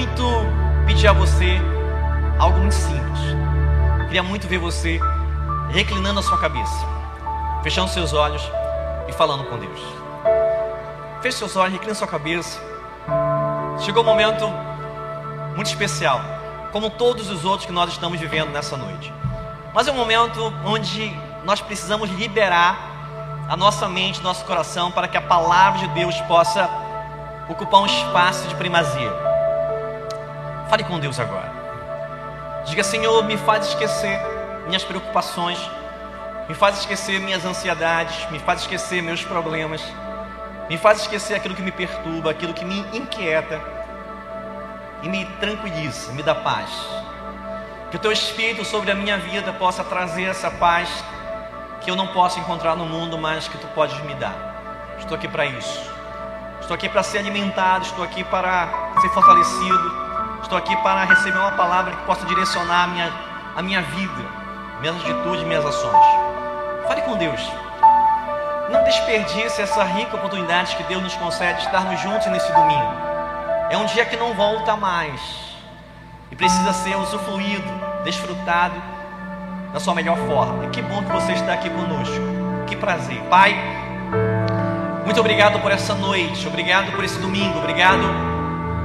muito 0.00 0.24
pedir 0.86 1.08
a 1.08 1.12
você 1.12 1.60
algo 2.38 2.58
muito 2.58 2.74
simples. 2.74 3.20
Queria 4.06 4.22
muito 4.22 4.48
ver 4.48 4.56
você 4.56 4.98
reclinando 5.68 6.20
a 6.20 6.22
sua 6.22 6.38
cabeça, 6.38 6.86
fechando 7.62 7.90
seus 7.90 8.14
olhos 8.14 8.42
e 9.06 9.12
falando 9.12 9.44
com 9.44 9.58
Deus. 9.58 9.78
Feche 11.20 11.36
seus 11.36 11.54
olhos, 11.54 11.74
recline 11.74 11.94
sua 11.94 12.06
cabeça. 12.06 12.58
Chegou 13.80 14.02
um 14.02 14.06
momento 14.06 14.48
muito 15.54 15.66
especial, 15.66 16.18
como 16.72 16.88
todos 16.88 17.28
os 17.28 17.44
outros 17.44 17.66
que 17.66 17.72
nós 17.72 17.90
estamos 17.90 18.18
vivendo 18.18 18.50
nessa 18.52 18.78
noite. 18.78 19.12
Mas 19.74 19.86
é 19.86 19.92
um 19.92 19.96
momento 19.96 20.50
onde 20.64 21.14
nós 21.44 21.60
precisamos 21.60 22.08
liberar 22.08 23.44
a 23.50 23.56
nossa 23.56 23.86
mente, 23.86 24.22
nosso 24.22 24.46
coração, 24.46 24.90
para 24.90 25.06
que 25.06 25.18
a 25.18 25.22
palavra 25.22 25.80
de 25.80 25.88
Deus 25.88 26.18
possa 26.22 26.70
ocupar 27.50 27.82
um 27.82 27.86
espaço 27.86 28.48
de 28.48 28.54
primazia. 28.54 29.29
Fale 30.70 30.84
com 30.84 31.00
Deus 31.00 31.18
agora. 31.18 31.52
Diga, 32.64 32.84
Senhor, 32.84 33.24
me 33.24 33.36
faz 33.36 33.66
esquecer 33.66 34.20
minhas 34.68 34.84
preocupações, 34.84 35.58
me 36.48 36.54
faz 36.54 36.78
esquecer 36.78 37.18
minhas 37.18 37.44
ansiedades, 37.44 38.30
me 38.30 38.38
faz 38.38 38.60
esquecer 38.60 39.02
meus 39.02 39.24
problemas, 39.24 39.82
me 40.68 40.78
faz 40.78 41.00
esquecer 41.00 41.34
aquilo 41.34 41.56
que 41.56 41.62
me 41.62 41.72
perturba, 41.72 42.30
aquilo 42.30 42.54
que 42.54 42.64
me 42.64 42.78
inquieta 42.96 43.60
e 45.02 45.08
me 45.08 45.26
tranquiliza, 45.40 46.12
me 46.12 46.22
dá 46.22 46.36
paz. 46.36 46.70
Que 47.90 47.96
o 47.96 47.98
teu 47.98 48.12
Espírito 48.12 48.64
sobre 48.64 48.92
a 48.92 48.94
minha 48.94 49.18
vida 49.18 49.52
possa 49.52 49.82
trazer 49.82 50.26
essa 50.26 50.52
paz 50.52 50.88
que 51.80 51.90
eu 51.90 51.96
não 51.96 52.06
posso 52.06 52.38
encontrar 52.38 52.76
no 52.76 52.86
mundo, 52.86 53.18
mas 53.18 53.48
que 53.48 53.58
tu 53.58 53.66
podes 53.74 54.00
me 54.02 54.14
dar. 54.14 54.36
Estou 55.00 55.16
aqui 55.16 55.26
para 55.26 55.46
isso. 55.46 55.90
Estou 56.60 56.76
aqui 56.76 56.88
para 56.88 57.02
ser 57.02 57.18
alimentado, 57.18 57.84
estou 57.86 58.04
aqui 58.04 58.22
para 58.22 58.68
ser 59.00 59.08
fortalecido, 59.08 59.99
estou 60.42 60.58
aqui 60.58 60.76
para 60.82 61.04
receber 61.04 61.38
uma 61.38 61.52
palavra 61.52 61.94
que 61.94 62.02
possa 62.04 62.24
direcionar 62.26 62.84
a 62.84 62.86
minha, 62.86 63.12
a 63.56 63.62
minha 63.62 63.82
vida, 63.82 64.22
minhas 64.80 64.96
atitudes, 64.96 65.42
minhas 65.44 65.64
ações. 65.64 66.04
Fale 66.88 67.02
com 67.02 67.16
Deus. 67.16 67.40
Não 68.70 68.84
desperdice 68.84 69.62
essa 69.62 69.82
rica 69.84 70.16
oportunidade 70.16 70.76
que 70.76 70.82
Deus 70.84 71.02
nos 71.02 71.14
concede 71.16 71.58
de 71.58 71.66
estarmos 71.66 72.00
juntos 72.00 72.26
nesse 72.28 72.52
domingo. 72.52 72.92
É 73.68 73.76
um 73.76 73.84
dia 73.86 74.04
que 74.04 74.16
não 74.16 74.34
volta 74.34 74.76
mais 74.76 75.20
e 76.30 76.36
precisa 76.36 76.72
ser 76.72 76.96
usufruído, 76.96 77.68
desfrutado 78.04 78.74
da 79.72 79.80
sua 79.80 79.94
melhor 79.94 80.16
forma. 80.16 80.66
E 80.66 80.68
que 80.70 80.82
bom 80.82 81.02
que 81.02 81.12
você 81.12 81.32
está 81.32 81.52
aqui 81.52 81.68
conosco. 81.70 82.14
Que 82.66 82.76
prazer. 82.76 83.20
Pai, 83.24 83.54
muito 85.04 85.18
obrigado 85.18 85.60
por 85.60 85.72
essa 85.72 85.94
noite, 85.94 86.46
obrigado 86.46 86.92
por 86.92 87.04
esse 87.04 87.18
domingo, 87.18 87.58
obrigado 87.58 88.29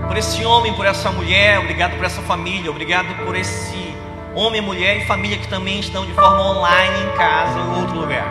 por 0.07 0.17
esse 0.17 0.45
homem, 0.45 0.73
por 0.73 0.85
essa 0.85 1.11
mulher, 1.11 1.59
obrigado 1.59 1.95
por 1.95 2.05
essa 2.05 2.21
família, 2.21 2.69
obrigado 2.69 3.25
por 3.25 3.35
esse 3.35 3.95
homem, 4.35 4.61
mulher 4.61 4.97
e 4.97 5.05
família 5.05 5.37
que 5.37 5.47
também 5.47 5.79
estão 5.79 6.05
de 6.05 6.13
forma 6.13 6.41
online 6.41 7.03
em 7.03 7.17
casa 7.17 7.59
em 7.59 7.81
outro 7.81 7.99
lugar. 7.99 8.27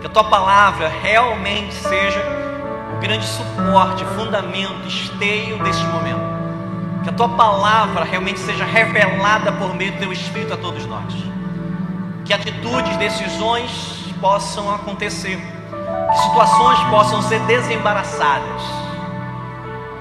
Que 0.00 0.06
a 0.06 0.10
tua 0.10 0.24
palavra 0.24 0.88
realmente 1.02 1.74
seja 1.74 2.20
o 2.94 3.00
grande 3.00 3.26
suporte, 3.26 4.04
fundamento, 4.16 4.86
esteio 4.86 5.62
deste 5.62 5.84
momento. 5.86 6.38
Que 7.02 7.10
a 7.10 7.12
tua 7.12 7.28
palavra 7.28 8.04
realmente 8.04 8.40
seja 8.40 8.64
revelada 8.64 9.52
por 9.52 9.74
meio 9.74 9.92
do 9.92 9.98
teu 9.98 10.12
Espírito 10.12 10.54
a 10.54 10.56
todos 10.56 10.84
nós. 10.86 11.14
Que 12.24 12.32
atitudes, 12.32 12.96
decisões 12.96 13.70
possam 14.20 14.72
acontecer. 14.74 15.38
Que 16.10 16.18
situações 16.18 16.78
possam 16.90 17.22
ser 17.22 17.40
desembaraçadas. 17.40 18.87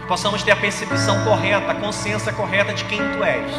Possamos 0.08 0.42
ter 0.42 0.52
a 0.52 0.56
percepção 0.56 1.22
correta, 1.26 1.72
a 1.72 1.76
consciência 1.76 2.32
correta 2.32 2.74
de 2.74 2.86
quem 2.86 2.98
tu 2.98 3.24
és. 3.24 3.52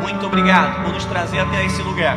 Muito 0.00 0.26
obrigado 0.26 0.82
por 0.82 0.94
nos 0.94 1.04
trazer 1.04 1.40
até 1.40 1.64
esse 1.66 1.82
lugar. 1.82 2.16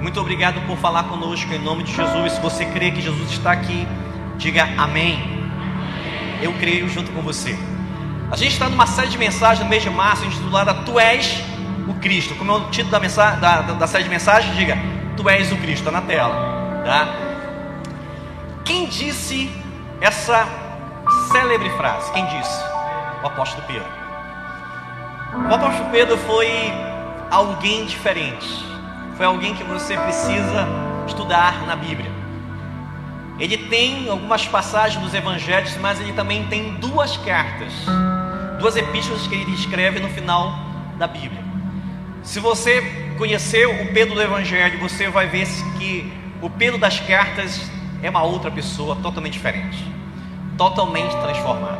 Muito 0.00 0.20
obrigado 0.20 0.60
por 0.66 0.76
falar 0.76 1.04
conosco 1.04 1.52
em 1.54 1.58
nome 1.58 1.84
de 1.84 1.94
Jesus. 1.94 2.32
Se 2.32 2.40
você 2.40 2.64
crê 2.66 2.90
que 2.90 3.00
Jesus 3.00 3.30
está 3.30 3.52
aqui, 3.52 3.86
diga 4.36 4.68
amém. 4.76 5.48
Eu 6.42 6.52
creio 6.54 6.88
junto 6.88 7.12
com 7.12 7.22
você. 7.22 7.56
A 8.30 8.36
gente 8.36 8.52
está 8.52 8.68
numa 8.68 8.88
série 8.88 9.08
de 9.08 9.18
mensagens 9.18 9.60
no 9.60 9.70
mês 9.70 9.82
de 9.82 9.90
março, 9.90 10.24
intitulada 10.24 10.74
Tu 10.74 10.98
és 10.98 11.44
o 11.88 11.94
Cristo. 11.94 12.34
Como 12.34 12.50
é 12.50 12.54
o 12.56 12.70
título 12.70 12.90
da, 12.90 12.98
mensagem, 12.98 13.38
da, 13.38 13.60
da 13.62 13.86
série 13.86 14.02
de 14.02 14.10
mensagens? 14.10 14.56
Diga, 14.56 14.76
Tu 15.16 15.28
és 15.28 15.52
o 15.52 15.56
Cristo, 15.56 15.86
está 15.86 15.92
na 15.92 16.02
tela. 16.02 16.82
Tá? 16.84 17.08
Quem 18.64 18.86
disse 18.86 19.48
essa 20.00 20.63
célebre 21.34 21.68
frase? 21.70 22.12
Quem 22.12 22.24
disse? 22.26 22.62
O 23.20 23.26
apóstolo 23.26 23.66
Pedro. 23.66 23.88
O 25.50 25.52
apóstolo 25.52 25.90
Pedro 25.90 26.16
foi 26.16 26.48
alguém 27.28 27.86
diferente. 27.86 28.64
Foi 29.16 29.26
alguém 29.26 29.52
que 29.52 29.64
você 29.64 29.96
precisa 29.96 30.68
estudar 31.08 31.66
na 31.66 31.74
Bíblia. 31.74 32.08
Ele 33.40 33.58
tem 33.58 34.08
algumas 34.08 34.46
passagens 34.46 35.02
dos 35.02 35.12
evangelhos, 35.12 35.76
mas 35.78 35.98
ele 36.00 36.12
também 36.12 36.46
tem 36.46 36.74
duas 36.74 37.16
cartas, 37.16 37.72
duas 38.60 38.76
epístolas 38.76 39.26
que 39.26 39.34
ele 39.34 39.54
escreve 39.54 39.98
no 39.98 40.08
final 40.10 40.56
da 40.98 41.08
Bíblia. 41.08 41.42
Se 42.22 42.38
você 42.38 42.80
conheceu 43.18 43.72
o 43.82 43.92
Pedro 43.92 44.14
do 44.14 44.22
Evangelho, 44.22 44.78
você 44.78 45.08
vai 45.08 45.26
ver 45.26 45.48
que 45.78 46.12
o 46.40 46.48
Pedro 46.48 46.78
das 46.78 47.00
cartas 47.00 47.68
é 48.04 48.08
uma 48.08 48.22
outra 48.22 48.52
pessoa 48.52 48.94
totalmente 48.94 49.32
diferente, 49.32 49.93
totalmente 50.56 51.14
transformada. 51.16 51.78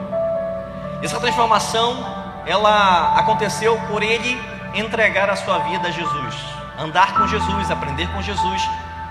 Essa 1.02 1.20
transformação, 1.20 1.96
ela 2.46 3.18
aconteceu 3.18 3.78
por 3.88 4.02
ele 4.02 4.40
entregar 4.74 5.30
a 5.30 5.36
sua 5.36 5.58
vida 5.58 5.88
a 5.88 5.90
Jesus, 5.90 6.34
andar 6.78 7.14
com 7.14 7.26
Jesus, 7.26 7.70
aprender 7.70 8.08
com 8.08 8.22
Jesus 8.22 8.62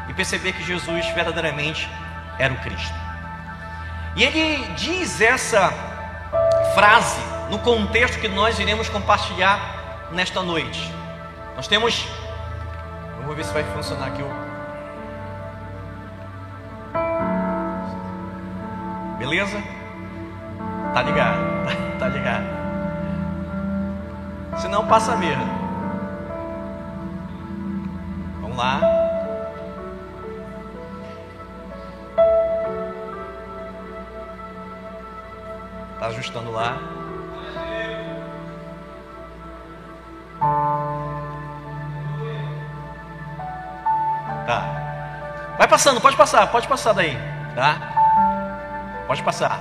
e 0.10 0.14
perceber 0.14 0.54
que 0.54 0.64
Jesus 0.64 1.06
verdadeiramente 1.10 1.90
era 2.38 2.54
o 2.54 2.58
Cristo. 2.58 2.94
E 4.16 4.24
ele 4.24 4.66
diz 4.76 5.22
essa 5.22 5.72
frase 6.76 7.20
no 7.50 7.60
contexto 7.60 8.20
que 8.20 8.28
nós 8.28 8.60
iremos 8.60 8.90
compartilhar 8.90 10.08
nesta 10.12 10.42
noite. 10.42 10.92
Nós 11.56 11.68
temos, 11.68 12.08
vamos 13.20 13.36
ver 13.36 13.46
se 13.46 13.54
vai 13.54 13.64
funcionar 13.64 14.08
aqui 14.08 14.22
o 14.22 14.53
Beleza? 19.34 19.58
Tá 20.94 21.02
ligado? 21.02 21.54
Tá 21.98 22.08
ligado? 22.08 22.46
Se 24.58 24.68
não, 24.68 24.86
passa 24.86 25.16
mesmo. 25.16 25.44
Vamos 28.42 28.58
lá. 28.58 28.80
Tá 36.00 36.08
ajustando 36.08 36.52
lá. 36.52 36.78
Tá. 44.46 45.56
Vai 45.58 45.68
passando, 45.68 46.02
pode 46.02 46.18
passar, 46.18 46.46
pode 46.52 46.68
passar 46.68 46.94
daí, 46.94 47.18
tá? 47.56 47.93
Pode 49.14 49.22
passar. 49.22 49.60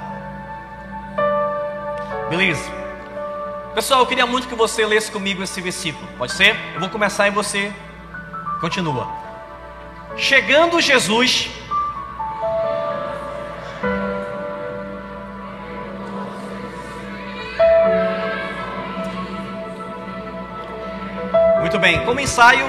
Beleza. 2.30 2.70
Pessoal, 3.74 4.00
eu 4.00 4.06
queria 4.06 4.24
muito 4.24 4.48
que 4.48 4.54
você 4.54 4.86
lesse 4.86 5.12
comigo 5.12 5.42
esse 5.42 5.60
versículo. 5.60 6.08
Pode 6.16 6.32
ser? 6.32 6.56
Eu 6.72 6.80
vou 6.80 6.88
começar 6.88 7.28
e 7.28 7.30
você 7.30 7.70
continua. 8.62 9.06
Chegando 10.16 10.80
Jesus. 10.80 11.50
Muito 21.60 21.78
bem, 21.78 22.02
como 22.06 22.20
ensaio 22.20 22.64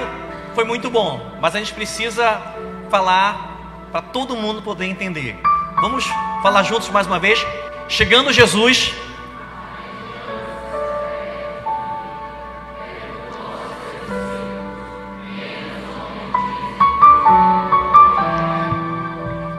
foi 0.54 0.64
muito 0.64 0.90
bom, 0.90 1.38
mas 1.40 1.56
a 1.56 1.58
gente 1.60 1.72
precisa 1.72 2.42
falar 2.90 3.88
para 3.90 4.02
todo 4.02 4.36
mundo 4.36 4.60
poder 4.60 4.84
entender. 4.84 5.40
Vamos 5.80 6.04
falar 6.44 6.62
juntos 6.62 6.90
mais 6.90 7.06
uma 7.06 7.18
vez? 7.18 7.42
Chegando 7.88 8.30
Jesus. 8.30 8.92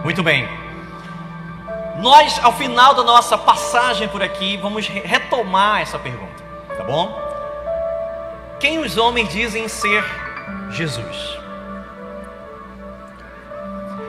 Muito 0.03 0.21
bem. 0.21 0.47
Nós, 1.97 2.39
ao 2.43 2.53
final 2.53 2.93
da 2.93 3.01
nossa 3.01 3.35
passagem 3.35 4.07
por 4.07 4.21
aqui, 4.21 4.55
vamos 4.57 4.87
retomar 4.87 5.81
essa 5.81 5.97
pergunta, 5.97 6.43
tá 6.77 6.83
bom? 6.83 7.19
Quem 8.59 8.77
os 8.77 8.95
homens 8.95 9.29
dizem 9.29 9.67
ser 9.67 10.05
Jesus? 10.69 11.39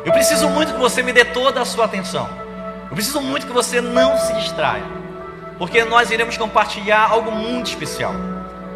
Eu 0.05 0.13
preciso 0.13 0.51
muito 0.51 0.75
que 0.75 0.79
você 0.79 1.03
me 1.03 1.15
dê 1.15 1.25
toda 1.25 1.63
a 1.63 1.65
sua 1.65 1.87
atenção. 1.87 2.46
Eu 2.89 2.95
preciso 2.95 3.21
muito 3.21 3.47
que 3.47 3.53
você 3.53 3.81
não 3.81 4.17
se 4.19 4.33
distraia. 4.35 4.85
porque 5.59 5.85
nós 5.85 6.11
iremos 6.11 6.37
compartilhar 6.37 7.11
algo 7.11 7.31
muito 7.31 7.69
especial, 7.69 8.13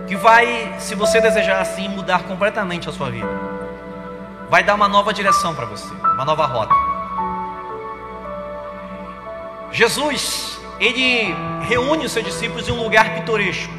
que 0.06 0.16
vai, 0.16 0.74
se 0.78 0.94
você 0.94 1.20
desejar 1.20 1.60
assim, 1.60 1.88
mudar 1.88 2.22
completamente 2.24 2.88
a 2.88 2.92
sua 2.92 3.10
vida. 3.10 3.28
Vai 4.48 4.64
dar 4.64 4.74
uma 4.74 4.88
nova 4.88 5.12
direção 5.12 5.54
para 5.54 5.66
você, 5.66 5.92
uma 6.14 6.24
nova 6.24 6.46
rota. 6.46 6.74
Jesus, 9.70 10.58
ele 10.80 11.34
reúne 11.68 12.06
os 12.06 12.12
seus 12.12 12.24
discípulos 12.24 12.68
em 12.68 12.72
um 12.72 12.82
lugar 12.82 13.14
pitoresco, 13.14 13.72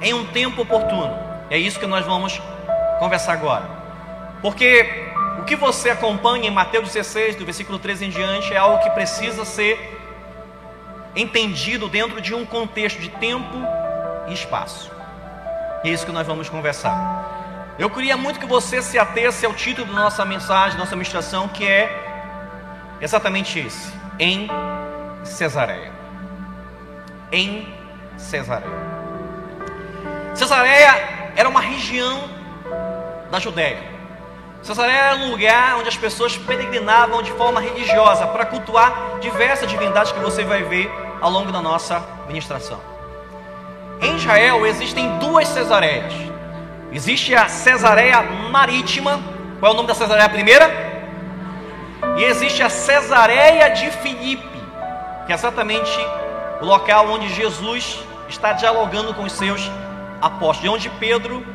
em 0.00 0.14
um 0.14 0.26
tempo 0.26 0.62
oportuno. 0.62 1.18
É 1.50 1.58
isso 1.58 1.80
que 1.80 1.86
nós 1.86 2.04
vamos 2.04 2.40
conversar 3.00 3.32
agora. 3.32 3.64
Porque 4.40 5.10
o 5.44 5.46
que 5.46 5.56
você 5.56 5.90
acompanha 5.90 6.48
em 6.48 6.50
Mateus 6.50 6.90
16, 6.90 7.36
do 7.36 7.44
versículo 7.44 7.78
13 7.78 8.06
em 8.06 8.08
diante, 8.08 8.54
é 8.54 8.56
algo 8.56 8.82
que 8.82 8.88
precisa 8.88 9.44
ser 9.44 9.78
entendido 11.14 11.86
dentro 11.86 12.18
de 12.18 12.34
um 12.34 12.46
contexto 12.46 12.98
de 12.98 13.10
tempo 13.10 13.54
e 14.26 14.32
espaço. 14.32 14.90
É 15.84 15.90
isso 15.90 16.06
que 16.06 16.12
nós 16.12 16.26
vamos 16.26 16.48
conversar. 16.48 17.74
Eu 17.78 17.90
queria 17.90 18.16
muito 18.16 18.40
que 18.40 18.46
você 18.46 18.80
se 18.80 18.98
atesse 18.98 19.44
ao 19.44 19.52
título 19.52 19.92
da 19.92 20.00
nossa 20.04 20.24
mensagem, 20.24 20.78
nossa 20.78 20.96
ministração, 20.96 21.46
que 21.46 21.66
é 21.66 21.90
exatamente 22.98 23.58
esse: 23.58 23.92
em 24.18 24.48
Cesareia. 25.24 25.92
Em 27.30 27.68
Cesareia. 28.16 28.72
Cesareia 30.34 31.32
era 31.36 31.46
uma 31.46 31.60
região 31.60 32.30
da 33.30 33.38
Judéia. 33.38 33.93
Cesareia 34.64 34.98
era 34.98 35.16
um 35.16 35.30
lugar 35.30 35.76
onde 35.76 35.90
as 35.90 35.96
pessoas 35.96 36.38
peregrinavam 36.38 37.22
de 37.22 37.30
forma 37.32 37.60
religiosa 37.60 38.26
para 38.28 38.46
cultuar 38.46 39.18
diversas 39.20 39.68
divindades 39.68 40.10
que 40.10 40.18
você 40.20 40.42
vai 40.42 40.62
ver 40.62 40.90
ao 41.20 41.30
longo 41.30 41.52
da 41.52 41.60
nossa 41.60 42.02
ministração. 42.26 42.80
Em 44.00 44.16
Israel 44.16 44.64
existem 44.64 45.18
duas 45.18 45.48
Cesareias. 45.48 46.14
Existe 46.90 47.34
a 47.34 47.46
Cesareia 47.46 48.22
Marítima. 48.22 49.20
Qual 49.60 49.70
é 49.70 49.74
o 49.74 49.76
nome 49.76 49.88
da 49.88 49.94
Cesareia 49.94 50.30
primeira? 50.30 50.70
E 52.16 52.24
existe 52.24 52.62
a 52.62 52.70
Cesareia 52.70 53.68
de 53.68 53.90
Filipe, 53.90 54.62
que 55.26 55.32
é 55.32 55.34
exatamente 55.34 55.92
o 56.62 56.64
local 56.64 57.10
onde 57.10 57.28
Jesus 57.34 58.02
está 58.30 58.54
dialogando 58.54 59.12
com 59.12 59.24
os 59.24 59.32
seus 59.32 59.70
apóstolos, 60.22 60.62
de 60.62 60.68
onde 60.70 60.88
Pedro 60.98 61.46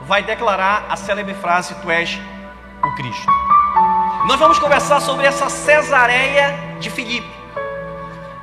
vai 0.00 0.22
declarar 0.22 0.86
a 0.88 0.96
célebre 0.96 1.34
frase: 1.34 1.74
Tu 1.82 1.90
és 1.90 2.18
o 2.84 2.94
Cristo. 2.94 3.30
Nós 4.26 4.38
vamos 4.38 4.58
conversar 4.58 5.00
sobre 5.00 5.26
essa 5.26 5.48
Cesareia 5.48 6.76
de 6.80 6.90
Filipe. 6.90 7.28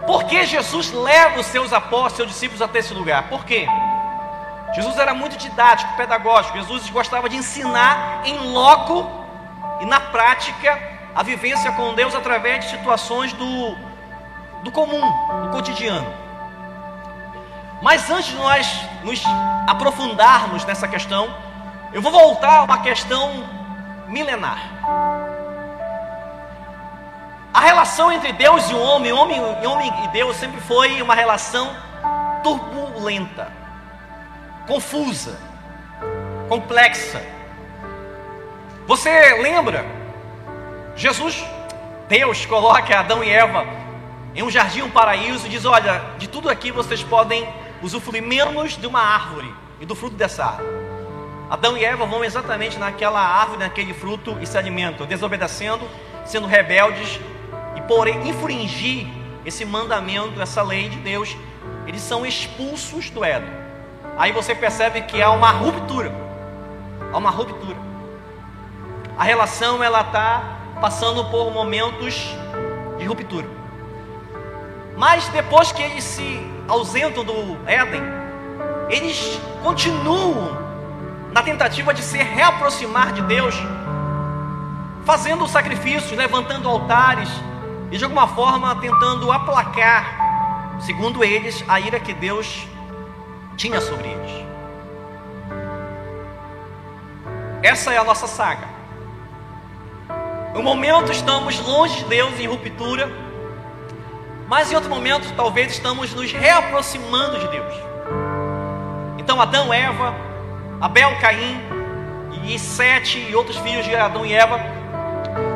Por 0.06 0.24
que 0.26 0.46
Jesus 0.46 0.92
leva 0.92 1.40
os 1.40 1.46
seus 1.48 1.74
apóstolos, 1.74 2.14
seus 2.14 2.30
discípulos 2.30 2.62
até 2.62 2.80
esse 2.80 2.94
lugar? 2.94 3.24
Por 3.24 3.44
quê? 3.46 3.68
Jesus 4.76 4.98
era 4.98 5.14
muito 5.14 5.38
didático, 5.38 5.96
pedagógico. 5.96 6.58
Jesus 6.58 6.90
gostava 6.90 7.30
de 7.30 7.38
ensinar 7.38 8.22
em 8.26 8.38
loco 8.52 9.10
e 9.80 9.86
na 9.86 10.00
prática 10.00 10.78
a 11.16 11.24
vivência 11.24 11.72
com 11.72 11.94
Deus 11.94 12.14
através 12.14 12.66
de 12.66 12.72
situações 12.72 13.32
do, 13.34 13.76
do 14.64 14.72
comum, 14.72 15.02
do 15.44 15.50
cotidiano. 15.52 16.26
Mas 17.82 18.10
antes 18.10 18.28
de 18.28 18.36
nós 18.36 18.82
nos 19.04 19.24
aprofundarmos 19.68 20.66
nessa 20.66 20.88
questão, 20.88 21.34
eu 21.94 22.02
vou 22.02 22.12
voltar 22.12 22.60
a 22.60 22.64
uma 22.64 22.80
questão 22.80 23.55
milenar. 24.08 24.60
A 27.54 27.60
relação 27.62 28.12
entre 28.12 28.34
Deus 28.34 28.70
e 28.70 28.74
o 28.74 28.82
homem, 28.82 29.12
homem, 29.14 29.40
homem 29.66 29.94
e 30.04 30.08
Deus 30.10 30.36
sempre 30.36 30.60
foi 30.62 31.02
uma 31.02 31.16
relação 31.16 31.74
turbulenta, 32.44 33.52
confusa, 34.68 35.40
complexa. 36.50 37.22
Você 38.86 39.42
lembra? 39.42 39.86
Jesus, 40.96 41.46
Deus 42.08 42.46
coloca 42.46 43.00
Adão 43.00 43.24
e 43.24 43.30
Eva 43.30 43.66
em 44.36 44.44
um 44.44 44.52
jardim, 44.52 44.82
um 44.82 44.92
paraíso, 44.92 45.48
e 45.48 45.50
diz: 45.50 45.66
Olha, 45.66 46.04
de 46.18 46.28
tudo 46.28 46.50
aqui 46.50 46.72
vocês 46.72 47.02
podem 47.02 47.48
usufruir 47.82 48.22
menos 48.22 48.78
de 48.78 48.86
uma 48.86 49.00
árvore 49.00 49.52
e 49.80 49.86
do 49.86 49.96
fruto 49.96 50.16
dessa 50.16 50.46
árvore. 50.46 50.85
Adão 51.50 51.78
e 51.78 51.86
Eva 51.86 52.06
vão 52.06 52.24
exatamente 52.24 52.80
naquela 52.80 53.20
árvore, 53.20 53.60
naquele 53.60 53.94
fruto 53.94 54.38
e 54.42 54.48
se 54.48 54.58
alimentam, 54.58 55.06
desobedecendo, 55.06 55.88
sendo 56.26 56.48
rebeldes, 56.48 57.20
e 57.76 57.82
por 57.82 58.08
infringir 58.08 59.08
esse 59.46 59.64
mandamento, 59.64 60.42
essa 60.42 60.64
lei 60.64 60.90
de 60.90 60.98
Deus, 60.98 61.38
eles 61.86 62.02
são 62.02 62.26
expulsos 62.26 63.10
do 63.12 63.24
Éden. 63.24 63.50
Aí 64.18 64.32
você 64.32 64.56
percebe 64.56 65.02
que 65.04 65.22
há 65.22 65.30
uma 65.30 65.52
ruptura. 65.52 66.12
Há 67.14 67.18
uma 67.18 67.30
ruptura. 67.30 67.78
A 69.18 69.24
relação 69.24 69.84
ela 69.84 70.02
está 70.02 70.58
passando 70.82 71.26
por 71.26 71.52
momentos 71.52 72.36
de 72.98 73.06
ruptura. 73.06 73.48
Mas 74.98 75.28
depois 75.30 75.72
que 75.72 75.84
eles 75.84 76.04
se 76.04 76.40
ausentam 76.68 77.24
do 77.24 77.58
Éden, 77.68 78.02
eles 78.90 79.40
continuam 79.62 80.65
na 81.36 81.44
tentativa 81.44 81.94
de 81.94 82.02
se 82.02 82.18
reaproximar 82.18 83.12
de 83.12 83.22
Deus, 83.24 83.54
fazendo 85.04 85.46
sacrifícios, 85.50 86.18
levantando 86.18 86.70
altares, 86.70 87.28
e 87.92 87.98
de 87.98 88.06
alguma 88.06 88.26
forma 88.26 88.74
tentando 88.78 89.30
aplacar, 89.30 90.78
segundo 90.80 91.26
eles, 91.26 91.62
a 91.68 91.78
ira 91.78 92.00
que 92.00 92.14
Deus 92.14 92.66
tinha 93.58 93.82
sobre 93.82 94.08
eles. 94.08 94.46
Essa 97.62 97.92
é 97.92 97.98
a 97.98 98.04
nossa 98.06 98.28
saga. 98.28 98.70
Um 100.56 100.64
momento 100.64 101.12
estamos 101.12 101.60
longe 101.60 101.98
de 101.98 102.06
Deus 102.06 102.40
em 102.40 102.48
ruptura, 102.48 103.12
mas 104.48 104.72
em 104.72 104.76
outro 104.76 104.90
momento 104.90 105.30
talvez 105.36 105.74
estamos 105.74 106.14
nos 106.14 106.32
reaproximando 106.32 107.40
de 107.40 107.48
Deus. 107.50 107.74
Então 109.18 109.42
Adão, 109.42 109.74
Eva, 109.74 110.16
Abel, 110.86 111.18
Caim 111.20 111.60
e 112.44 112.60
Sete 112.60 113.18
e 113.18 113.36
outros 113.36 113.58
filhos 113.58 113.84
de 113.86 113.96
Adão 113.96 114.24
e 114.24 114.32
Eva 114.32 114.60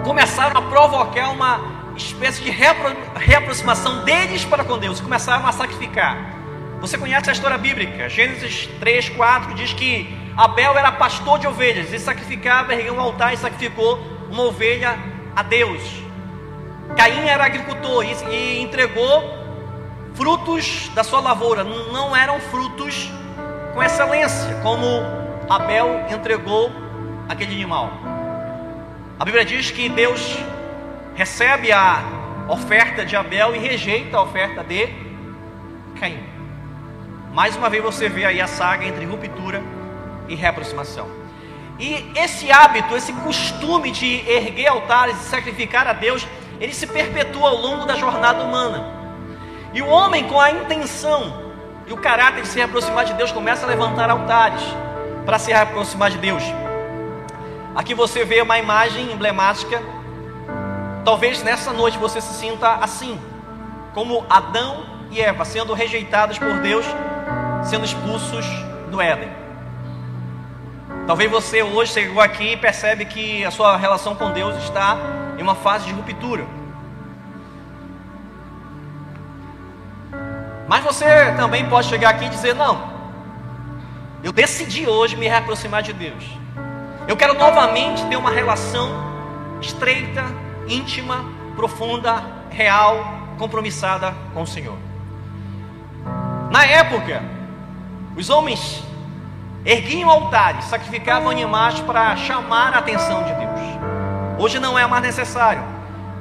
começaram 0.04 0.60
a 0.60 0.62
provocar 0.64 1.30
uma 1.30 1.94
espécie 1.96 2.42
de 2.42 2.50
reapro 2.50 2.98
reaproximação 3.16 4.04
deles 4.04 4.44
para 4.44 4.64
com 4.64 4.80
Deus 4.80 5.00
começaram 5.00 5.46
a 5.46 5.52
sacrificar. 5.52 6.18
Você 6.82 6.98
conhece 6.98 7.30
a 7.30 7.34
história 7.34 7.60
bíblica? 7.60 8.10
Gênesis 8.10 8.68
3, 8.80 9.10
4 9.10 9.54
diz 9.54 9.72
que 9.72 10.12
Abel 10.36 10.76
era 10.76 10.92
pastor 10.94 11.38
de 11.38 11.46
ovelhas 11.46 11.94
e 11.94 12.00
sacrificava, 12.00 12.74
ergueu 12.74 12.96
um 12.96 13.00
altar 13.00 13.32
e 13.32 13.38
sacrificou 13.38 14.00
uma 14.32 14.46
ovelha 14.46 14.98
a 15.36 15.44
Deus. 15.44 15.84
Caim 16.98 17.28
era 17.28 17.46
agricultor 17.46 18.04
e 18.04 18.60
entregou 18.60 19.24
frutos 20.16 20.90
da 20.96 21.04
sua 21.04 21.20
lavoura, 21.20 21.64
não 21.64 22.16
eram 22.18 22.40
frutos 22.40 23.12
com 23.80 23.84
excelência, 23.84 24.54
como 24.62 24.86
Abel 25.50 26.06
entregou 26.10 26.70
aquele 27.30 27.54
animal. 27.54 27.90
A 29.18 29.24
Bíblia 29.24 29.46
diz 29.46 29.72
que 29.72 29.88
Deus 29.88 30.38
recebe 31.16 31.72
a 31.72 32.04
oferta 32.50 33.06
de 33.06 33.16
Abel 33.16 33.56
e 33.56 33.58
rejeita 33.58 34.18
a 34.18 34.22
oferta 34.22 34.66
de 34.66 34.90
Caim. 35.98 36.22
Mais 37.32 37.56
uma 37.56 37.70
vez 37.70 37.82
você 37.82 38.10
vê 38.10 38.26
aí 38.26 38.42
a 38.42 38.48
saga 38.48 38.86
entre 38.86 39.06
ruptura 39.06 39.64
e 40.28 40.36
reaproximação. 40.36 41.08
E 41.80 42.12
esse 42.18 42.52
hábito, 42.52 42.98
esse 42.98 43.14
costume 43.14 43.92
de 43.92 44.30
erguer 44.30 44.68
altares 44.68 45.16
e 45.22 45.30
sacrificar 45.30 45.88
a 45.88 45.94
Deus, 45.94 46.28
ele 46.60 46.74
se 46.74 46.86
perpetua 46.86 47.52
ao 47.52 47.56
longo 47.56 47.86
da 47.86 47.96
jornada 47.96 48.44
humana. 48.44 48.86
E 49.74 49.82
o 49.82 49.88
homem, 49.88 50.26
com 50.26 50.38
a 50.38 50.52
intenção 50.52 51.49
e 51.90 51.94
o 51.94 51.98
caráter 51.98 52.44
de 52.44 52.48
se 52.48 52.62
aproximar 52.62 53.04
de 53.04 53.14
Deus, 53.16 53.32
começa 53.32 53.66
a 53.66 53.70
levantar 53.70 54.10
altares 54.10 54.62
para 55.26 55.38
se 55.38 55.52
aproximar 55.52 56.10
de 56.10 56.18
Deus. 56.20 56.44
Aqui 57.76 57.94
você 57.94 58.24
vê 58.24 58.42
uma 58.42 58.58
imagem 58.58 59.12
emblemática 59.12 59.82
Talvez 61.10 61.42
nessa 61.42 61.74
noite 61.74 61.98
você 61.98 62.22
se 62.22 62.34
sinta 62.34 62.76
assim, 62.76 63.20
como 63.94 64.24
Adão 64.30 64.86
e 65.10 65.20
Eva, 65.20 65.44
sendo 65.44 65.74
rejeitados 65.74 66.38
por 66.38 66.60
Deus, 66.60 66.86
sendo 67.64 67.86
expulsos 67.86 68.46
do 68.92 69.02
Éden. 69.02 69.30
Talvez 71.08 71.32
você 71.32 71.64
hoje 71.64 71.94
chegou 71.94 72.22
aqui 72.22 72.52
e 72.52 72.58
percebe 72.58 73.06
que 73.06 73.44
a 73.44 73.50
sua 73.50 73.76
relação 73.76 74.14
com 74.14 74.32
Deus 74.32 74.56
está 74.64 74.98
em 75.38 75.42
uma 75.42 75.56
fase 75.56 75.86
de 75.86 75.94
ruptura. 75.94 76.46
Mas 80.70 80.84
você 80.84 81.34
também 81.36 81.68
pode 81.68 81.88
chegar 81.88 82.12
aqui 82.12 82.26
e 82.26 82.30
dizer: 82.30 82.54
Não, 82.54 82.94
eu 84.24 84.32
decidi 84.32 84.88
hoje 84.88 85.16
me 85.16 85.28
reaproximar 85.28 85.82
de 85.82 85.92
Deus. 85.92 86.24
Eu 87.08 87.18
quero 87.18 87.34
novamente 87.34 88.06
ter 88.06 88.16
uma 88.16 88.30
relação 88.30 88.88
estreita 89.60 90.24
íntima, 90.68 91.26
profunda, 91.56 92.24
real, 92.52 93.04
compromissada 93.40 94.14
com 94.32 94.44
o 94.44 94.48
Senhor. 94.48 94.78
Na 96.52 96.64
época, 96.64 97.24
os 98.16 98.30
homens 98.30 98.84
erguiam 99.66 100.08
altares, 100.08 100.66
sacrificavam 100.66 101.32
animais 101.32 101.80
para 101.80 102.16
chamar 102.16 102.76
a 102.76 102.78
atenção 102.78 103.24
de 103.24 103.34
Deus. 103.34 103.60
Hoje 104.38 104.60
não 104.60 104.78
é 104.78 104.86
mais 104.86 105.02
necessário. 105.02 105.64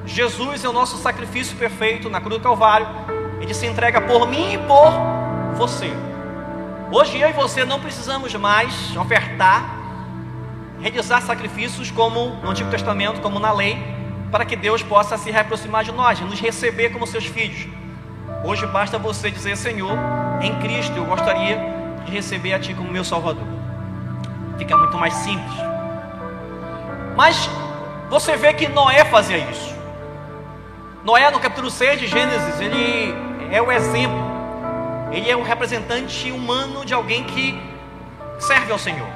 Jesus 0.07 0.65
é 0.65 0.69
o 0.69 0.73
nosso 0.73 0.97
sacrifício 0.97 1.55
perfeito 1.59 2.09
na 2.09 2.19
cruz 2.19 2.39
do 2.39 2.43
Calvário. 2.43 3.18
Ele 3.41 3.55
se 3.55 3.67
entrega 3.67 4.01
por 4.01 4.29
mim 4.29 4.55
e 4.55 4.59
por 4.59 4.91
você. 5.55 5.91
Hoje 6.91 7.21
eu 7.21 7.29
e 7.29 7.33
você 7.33 7.65
não 7.65 7.81
precisamos 7.81 8.35
mais 8.35 8.97
ofertar, 8.97 9.77
realizar 10.81 11.21
sacrifícios 11.21 11.91
como 11.91 12.37
no 12.43 12.51
Antigo 12.51 12.71
Testamento, 12.71 13.21
como 13.21 13.39
na 13.39 13.53
lei, 13.53 13.77
para 14.31 14.45
que 14.45 14.57
Deus 14.57 14.83
possa 14.83 15.17
se 15.17 15.31
reaproximar 15.31 15.85
de 15.85 15.93
nós, 15.93 16.21
nos 16.21 16.41
receber 16.41 16.91
como 16.91 17.07
seus 17.07 17.27
filhos. 17.27 17.67
Hoje 18.45 18.67
basta 18.67 18.99
você 18.99 19.31
dizer, 19.31 19.57
Senhor, 19.57 19.97
em 20.41 20.55
Cristo 20.61 20.97
eu 20.97 21.05
gostaria 21.05 21.59
de 22.05 22.13
receber 22.13 22.55
a 22.55 22.59
Ti 22.59 22.75
como 22.75 22.91
meu 22.91 23.05
Salvador. 23.05 23.47
Fica 24.57 24.77
muito 24.77 24.97
mais 24.97 25.15
simples. 25.15 25.57
Mas 27.17 27.49
você 28.09 28.37
vê 28.37 28.55
que 28.55 28.69
Noé 28.69 29.05
fazia 29.05 29.39
isso. 29.39 29.75
Noé, 31.05 31.31
no 31.31 31.41
capítulo 31.41 31.71
6 31.71 32.01
de 32.01 32.07
Gênesis, 32.07 32.61
ele 32.61 33.28
é 33.51 33.61
o 33.61 33.71
exemplo. 33.71 34.19
Ele 35.11 35.31
é 35.31 35.37
um 35.37 35.43
representante 35.43 36.31
humano 36.31 36.85
de 36.85 36.93
alguém 36.93 37.25
que 37.25 37.59
serve 38.39 38.73
ao 38.73 38.79
Senhor. 38.79 39.09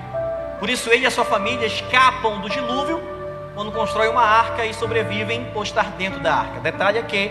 Por 0.59 0.71
isso 0.71 0.91
ele 0.91 1.05
e 1.05 1.07
a 1.07 1.11
sua 1.11 1.25
família 1.25 1.67
escapam 1.67 2.41
do 2.41 2.49
dilúvio 2.49 3.01
quando 3.55 3.71
constroem 3.73 4.09
uma 4.09 4.23
arca 4.23 4.65
e 4.65 4.73
sobrevivem 4.73 5.45
por 5.53 5.65
estar 5.65 5.91
dentro 5.93 6.21
da 6.21 6.35
arca. 6.35 6.61
Detalhe 6.61 6.99
é 6.99 7.03
que 7.03 7.31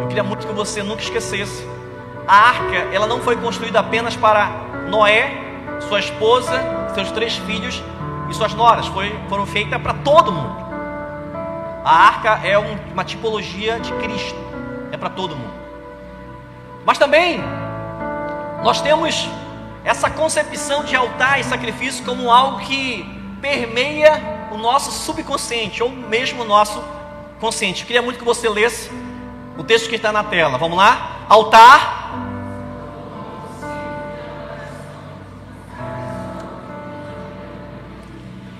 eu 0.00 0.08
queria 0.08 0.22
muito 0.22 0.46
que 0.46 0.52
você 0.52 0.82
nunca 0.82 1.02
esquecesse. 1.02 1.66
A 2.26 2.48
arca, 2.48 2.76
ela 2.92 3.06
não 3.06 3.20
foi 3.20 3.36
construída 3.36 3.80
apenas 3.80 4.16
para 4.16 4.46
Noé, 4.88 5.30
sua 5.88 5.98
esposa, 5.98 6.58
seus 6.94 7.10
três 7.10 7.36
filhos 7.36 7.82
e 8.30 8.34
suas 8.34 8.54
noras. 8.54 8.86
Foi, 8.86 9.14
foram 9.28 9.44
feitas 9.44 9.80
para 9.82 9.92
todo 9.92 10.32
mundo. 10.32 10.64
A 11.84 12.06
arca 12.06 12.40
é 12.42 12.58
um, 12.58 12.78
uma 12.92 13.04
tipologia 13.04 13.78
de 13.78 13.92
Cristo. 13.94 14.38
É 14.90 14.96
para 14.96 15.10
todo 15.10 15.36
mundo. 15.36 15.63
Mas 16.84 16.98
também 16.98 17.40
nós 18.62 18.80
temos 18.80 19.28
essa 19.84 20.10
concepção 20.10 20.84
de 20.84 20.94
altar 20.94 21.40
e 21.40 21.44
sacrifício 21.44 22.04
como 22.04 22.30
algo 22.30 22.60
que 22.60 23.04
permeia 23.40 24.48
o 24.50 24.56
nosso 24.56 24.90
subconsciente 24.90 25.82
ou 25.82 25.90
mesmo 25.90 26.42
o 26.42 26.46
nosso 26.46 26.82
consciente. 27.40 27.82
Eu 27.82 27.86
queria 27.86 28.02
muito 28.02 28.18
que 28.18 28.24
você 28.24 28.48
lesse 28.48 28.90
o 29.56 29.62
texto 29.64 29.88
que 29.88 29.96
está 29.96 30.12
na 30.12 30.24
tela. 30.24 30.58
Vamos 30.58 30.76
lá? 30.76 31.26
Altar. 31.28 32.02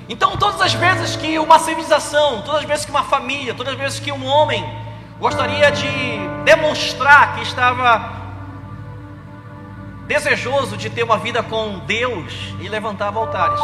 Então, 0.08 0.36
todas 0.36 0.60
as 0.60 0.74
vezes 0.74 1.16
que 1.16 1.38
uma 1.38 1.58
civilização, 1.58 2.42
todas 2.42 2.60
as 2.60 2.66
vezes 2.66 2.84
que 2.84 2.90
uma 2.90 3.04
família, 3.04 3.54
todas 3.54 3.72
as 3.72 3.78
vezes 3.78 3.98
que 3.98 4.12
um 4.12 4.26
homem 4.26 4.62
gostaria 5.24 5.72
de 5.72 5.88
demonstrar 6.44 7.34
que 7.34 7.42
estava 7.42 8.12
desejoso 10.06 10.76
de 10.76 10.90
ter 10.90 11.02
uma 11.02 11.16
vida 11.16 11.42
com 11.42 11.78
Deus, 11.86 12.54
ele 12.60 12.68
levantava 12.68 13.18
altares. 13.18 13.60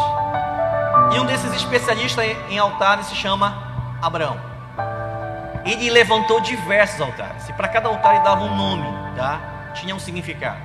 E 1.14 1.20
um 1.20 1.26
desses 1.26 1.52
especialistas 1.52 2.24
em 2.48 2.58
altares 2.58 3.08
se 3.08 3.14
chama 3.14 3.98
Abraão 4.00 4.48
ele 5.66 5.90
levantou 5.90 6.40
diversos 6.40 6.98
altares. 7.00 7.46
E 7.48 7.52
para 7.52 7.68
cada 7.68 7.88
altar 7.88 8.14
ele 8.14 8.24
dava 8.24 8.42
um 8.42 8.56
nome, 8.56 8.86
tá? 9.14 9.70
Tinha 9.74 9.94
um 9.94 9.98
significado. 9.98 10.56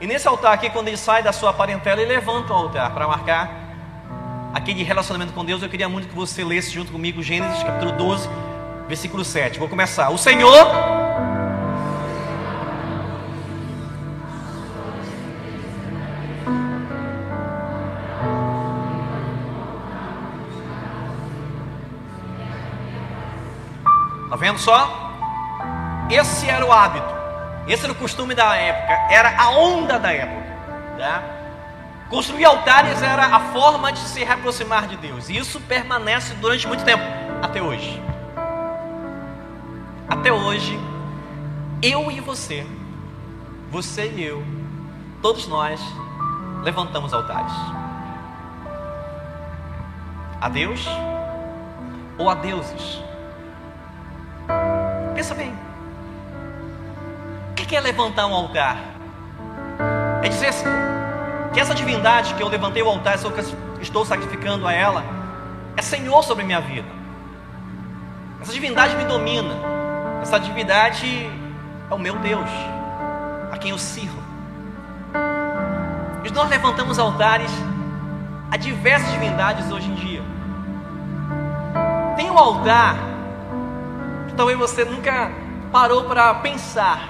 E 0.00 0.06
nesse 0.08 0.26
altar 0.26 0.52
aqui, 0.52 0.68
quando 0.70 0.88
ele 0.88 0.96
sai 0.96 1.22
da 1.22 1.32
sua 1.32 1.52
parentela, 1.52 2.00
ele 2.00 2.12
levanta 2.12 2.52
o 2.52 2.56
altar 2.56 2.92
para 2.92 3.06
marcar 3.06 3.48
aquele 4.52 4.82
relacionamento 4.82 5.32
com 5.32 5.44
Deus. 5.44 5.62
Eu 5.62 5.68
queria 5.68 5.88
muito 5.88 6.08
que 6.08 6.14
você 6.14 6.42
lesse 6.42 6.72
junto 6.72 6.90
comigo 6.90 7.22
Gênesis 7.22 7.62
capítulo 7.62 7.92
12, 7.92 8.28
versículo 8.86 9.24
7. 9.24 9.58
Vou 9.58 9.68
começar. 9.68 10.10
O 10.10 10.18
Senhor 10.18 10.94
vendo 24.44 24.58
só? 24.58 25.10
Esse 26.10 26.50
era 26.50 26.66
o 26.66 26.70
hábito, 26.70 27.08
esse 27.66 27.82
era 27.82 27.92
o 27.92 27.96
costume 27.96 28.34
da 28.34 28.54
época, 28.54 28.92
era 29.10 29.34
a 29.40 29.50
onda 29.52 29.98
da 29.98 30.12
época. 30.12 30.44
Tá? 30.98 31.22
Construir 32.10 32.44
altares 32.44 33.00
era 33.00 33.24
a 33.24 33.40
forma 33.54 33.90
de 33.90 34.00
se 34.00 34.22
reaproximar 34.22 34.86
de 34.86 34.98
Deus, 34.98 35.30
e 35.30 35.38
isso 35.38 35.58
permanece 35.62 36.34
durante 36.34 36.68
muito 36.68 36.84
tempo, 36.84 37.02
até 37.42 37.62
hoje. 37.62 38.02
Até 40.24 40.32
hoje, 40.32 40.80
eu 41.82 42.10
e 42.10 42.18
você, 42.18 42.66
você 43.70 44.10
e 44.10 44.24
eu, 44.24 44.42
todos 45.20 45.46
nós 45.46 45.78
levantamos 46.62 47.12
altares. 47.12 47.52
A 50.40 50.48
Deus 50.48 50.88
ou 52.16 52.30
a 52.30 52.36
deuses. 52.36 53.02
Pensa 55.14 55.34
bem. 55.34 55.52
O 57.50 57.54
que 57.54 57.76
é 57.76 57.80
levantar 57.80 58.24
um 58.24 58.32
altar? 58.32 58.78
É 60.22 60.28
dizer 60.30 60.46
assim, 60.46 60.64
que 61.52 61.60
essa 61.60 61.74
divindade 61.74 62.32
que 62.32 62.42
eu 62.42 62.48
levantei 62.48 62.82
o 62.82 62.88
altar, 62.88 63.18
estou 63.78 64.06
sacrificando 64.06 64.66
a 64.66 64.72
ela, 64.72 65.04
é 65.76 65.82
Senhor 65.82 66.24
sobre 66.24 66.44
minha 66.44 66.62
vida. 66.62 66.88
Essa 68.40 68.54
divindade 68.54 68.96
me 68.96 69.04
domina. 69.04 69.83
Essa 70.24 70.40
divindade 70.40 71.30
é 71.90 71.94
o 71.94 71.98
meu 71.98 72.16
Deus, 72.16 72.48
a 73.52 73.58
quem 73.58 73.72
eu 73.72 73.78
sirvo. 73.78 74.22
E 76.24 76.30
nós 76.30 76.48
levantamos 76.48 76.98
altares 76.98 77.50
a 78.50 78.56
diversas 78.56 79.12
divindades 79.12 79.70
hoje 79.70 79.86
em 79.86 79.94
dia. 79.94 80.22
Tem 82.16 82.30
um 82.30 82.38
altar 82.38 82.96
talvez 84.34 84.58
você 84.58 84.82
nunca 84.82 85.30
parou 85.70 86.04
para 86.04 86.36
pensar. 86.36 87.00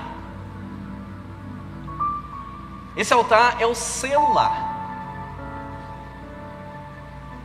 Esse 2.96 3.14
altar 3.14 3.62
é 3.62 3.66
o 3.66 3.76
celular. 3.76 4.74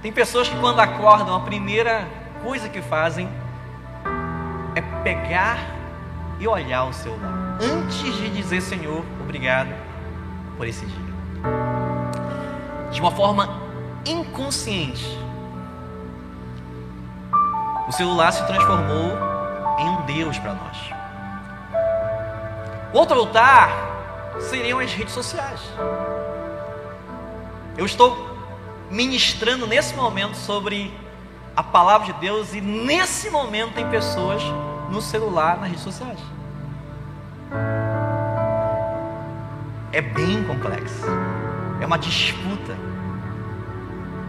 Tem 0.02 0.12
pessoas 0.12 0.50
que 0.50 0.60
quando 0.60 0.80
acordam, 0.80 1.36
a 1.36 1.42
primeira 1.42 2.08
coisa 2.44 2.68
que 2.68 2.82
fazem 2.82 3.30
pegar 5.04 5.60
e 6.40 6.48
olhar 6.48 6.86
o 6.86 6.94
celular. 6.94 7.58
Antes 7.62 8.16
de 8.16 8.30
dizer, 8.30 8.62
Senhor, 8.62 9.04
obrigado 9.22 9.74
por 10.58 10.68
esse 10.68 10.86
dia. 10.86 11.14
De 12.92 13.02
uma 13.02 13.12
forma 13.12 13.62
inconsciente. 14.06 15.18
O 17.88 17.92
celular 17.92 18.32
se 18.32 18.46
transformou 18.46 19.18
em 19.80 19.90
um 19.90 20.02
Deus 20.06 20.38
para 20.38 20.54
nós. 20.54 20.78
Outro 22.94 23.20
altar 23.20 23.70
seriam 24.40 24.80
as 24.80 24.94
redes 24.94 25.14
sociais. 25.14 25.60
Eu 27.78 27.86
estou 27.86 28.30
ministrando 28.90 29.68
nesse 29.68 29.96
momento 29.96 30.36
sobre 30.36 30.94
a 31.56 31.64
palavra 31.64 32.14
de 32.14 32.20
Deus 32.20 32.54
e 32.54 32.62
nesse 32.62 33.30
momento 33.30 33.74
tem 33.74 33.88
pessoas 33.90 34.42
no 34.90 35.02
celular, 35.02 35.58
nas 35.60 35.70
redes 35.70 35.84
sociais. 35.84 36.20
É 39.92 40.02
bem 40.02 40.44
complexo. 40.44 41.06
É 41.82 41.86
uma 41.86 41.98
disputa 41.98 42.76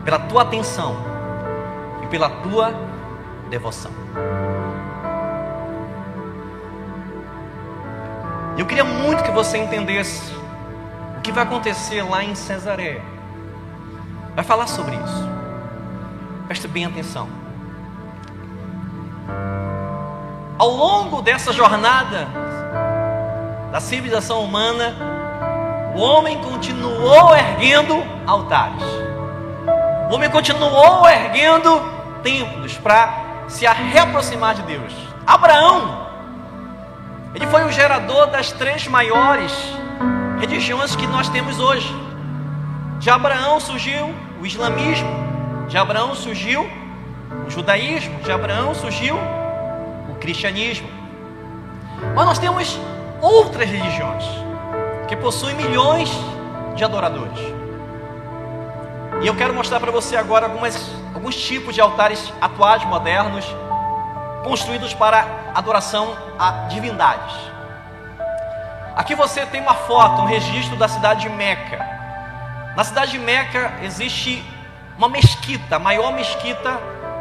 pela 0.04 0.18
tua 0.18 0.42
atenção 0.42 0.96
e 2.02 2.06
pela 2.06 2.28
tua 2.28 2.72
devoção. 3.50 3.92
Eu 8.56 8.66
queria 8.66 8.84
muito 8.84 9.22
que 9.22 9.30
você 9.30 9.58
entendesse 9.58 10.32
o 11.16 11.20
que 11.22 11.32
vai 11.32 11.44
acontecer 11.44 12.02
lá 12.02 12.22
em 12.22 12.34
Cesareia. 12.34 13.02
Vai 14.34 14.44
falar 14.44 14.66
sobre 14.66 14.96
isso. 14.96 15.28
Preste 16.46 16.68
bem 16.68 16.84
atenção. 16.84 17.39
Ao 20.60 20.68
longo 20.68 21.22
dessa 21.22 21.54
jornada 21.54 22.28
da 23.72 23.80
civilização 23.80 24.44
humana, 24.44 24.94
o 25.96 26.00
homem 26.00 26.36
continuou 26.36 27.34
erguendo 27.34 28.04
altares. 28.26 28.84
O 30.10 30.14
homem 30.14 30.28
continuou 30.28 31.08
erguendo 31.08 31.80
templos 32.22 32.76
para 32.76 33.46
se 33.48 33.66
reaproximar 33.66 34.54
de 34.54 34.60
Deus. 34.64 34.92
Abraão 35.26 36.06
ele 37.34 37.46
foi 37.46 37.64
o 37.64 37.72
gerador 37.72 38.26
das 38.26 38.52
três 38.52 38.86
maiores 38.86 39.54
religiões 40.40 40.94
que 40.94 41.06
nós 41.06 41.30
temos 41.30 41.58
hoje. 41.58 41.90
De 42.98 43.08
Abraão 43.08 43.58
surgiu 43.60 44.14
o 44.38 44.44
islamismo, 44.44 45.08
de 45.68 45.78
Abraão 45.78 46.14
surgiu 46.14 46.70
o 47.46 47.50
judaísmo, 47.50 48.20
de 48.20 48.30
Abraão 48.30 48.74
surgiu 48.74 49.18
cristianismo. 50.20 50.88
Mas 52.14 52.26
nós 52.26 52.38
temos 52.38 52.78
outras 53.20 53.68
religiões 53.68 54.24
que 55.08 55.16
possuem 55.16 55.54
milhões 55.56 56.10
de 56.76 56.84
adoradores. 56.84 57.38
E 59.22 59.26
eu 59.26 59.36
quero 59.36 59.52
mostrar 59.52 59.80
para 59.80 59.90
você 59.90 60.16
agora 60.16 60.46
algumas, 60.46 60.90
alguns 61.14 61.36
tipos 61.36 61.74
de 61.74 61.80
altares 61.80 62.32
atuais, 62.40 62.84
modernos, 62.84 63.44
construídos 64.44 64.94
para 64.94 65.26
adoração 65.54 66.16
a 66.38 66.68
divindades. 66.68 67.34
Aqui 68.96 69.14
você 69.14 69.44
tem 69.46 69.60
uma 69.60 69.74
foto, 69.74 70.22
um 70.22 70.26
registro 70.26 70.76
da 70.76 70.88
cidade 70.88 71.22
de 71.22 71.28
Meca. 71.28 71.84
Na 72.76 72.84
cidade 72.84 73.12
de 73.12 73.18
Meca 73.18 73.74
existe 73.82 74.44
uma 74.96 75.08
mesquita, 75.08 75.76
a 75.76 75.78
maior 75.78 76.12
mesquita 76.12 76.78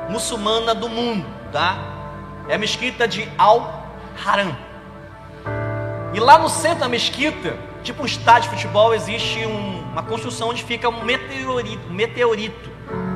muçulmana 0.10 0.74
do 0.74 0.88
mundo, 0.88 1.26
tá? 1.52 1.99
É 2.50 2.56
a 2.56 2.58
mesquita 2.58 3.08
de 3.08 3.30
Al-Haram. 3.38 4.58
E 6.16 6.20
lá 6.20 6.40
no 6.40 6.50
centro 6.50 6.80
da 6.80 6.90
mesquita, 6.90 7.56
tipo 7.84 8.02
um 8.02 8.06
estádio 8.08 8.50
de 8.50 8.56
futebol, 8.56 8.92
existe 8.92 9.46
um, 9.46 9.84
uma 9.92 10.02
construção 10.02 10.50
onde 10.50 10.64
fica 10.64 10.90
um 10.90 11.04
meteorito, 11.04 11.88
um 11.88 11.94
meteorito 11.94 12.72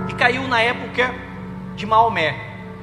que 0.08 0.14
caiu 0.14 0.48
na 0.48 0.62
época 0.62 1.16
de 1.76 1.84
Maomé. 1.84 2.36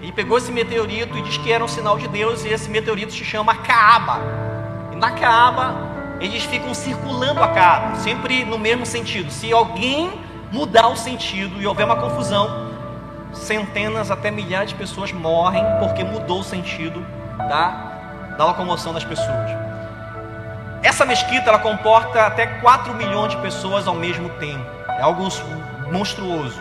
Ele 0.02 0.10
pegou 0.10 0.38
esse 0.38 0.50
meteorito 0.50 1.16
e 1.16 1.22
diz 1.22 1.36
que 1.36 1.52
era 1.52 1.62
um 1.62 1.68
sinal 1.68 1.96
de 1.96 2.08
Deus, 2.08 2.44
e 2.44 2.48
esse 2.48 2.68
meteorito 2.68 3.12
se 3.12 3.24
chama 3.24 3.54
Kaaba. 3.54 4.18
E 4.92 4.96
na 4.96 5.12
Kaaba, 5.12 5.76
eles 6.18 6.42
ficam 6.42 6.74
circulando 6.74 7.44
a 7.44 7.48
Kaaba, 7.48 7.94
sempre 7.96 8.44
no 8.44 8.58
mesmo 8.58 8.84
sentido. 8.84 9.30
Se 9.30 9.52
alguém 9.52 10.10
mudar 10.50 10.88
o 10.88 10.96
sentido 10.96 11.62
e 11.62 11.66
houver 11.66 11.86
uma 11.86 11.94
confusão, 11.96 12.69
centenas 13.32 14.10
até 14.10 14.30
milhares 14.30 14.70
de 14.70 14.74
pessoas 14.74 15.12
morrem 15.12 15.64
porque 15.78 16.04
mudou 16.04 16.40
o 16.40 16.44
sentido 16.44 17.04
da, 17.38 18.34
da 18.36 18.44
locomoção 18.44 18.92
das 18.92 19.04
pessoas. 19.04 19.50
Essa 20.82 21.04
mesquita 21.04 21.50
ela 21.50 21.58
comporta 21.58 22.26
até 22.26 22.46
4 22.46 22.94
milhões 22.94 23.30
de 23.32 23.36
pessoas 23.38 23.86
ao 23.86 23.94
mesmo 23.94 24.28
tempo. 24.30 24.64
É 24.88 25.02
algo 25.02 25.28
monstruoso. 25.90 26.60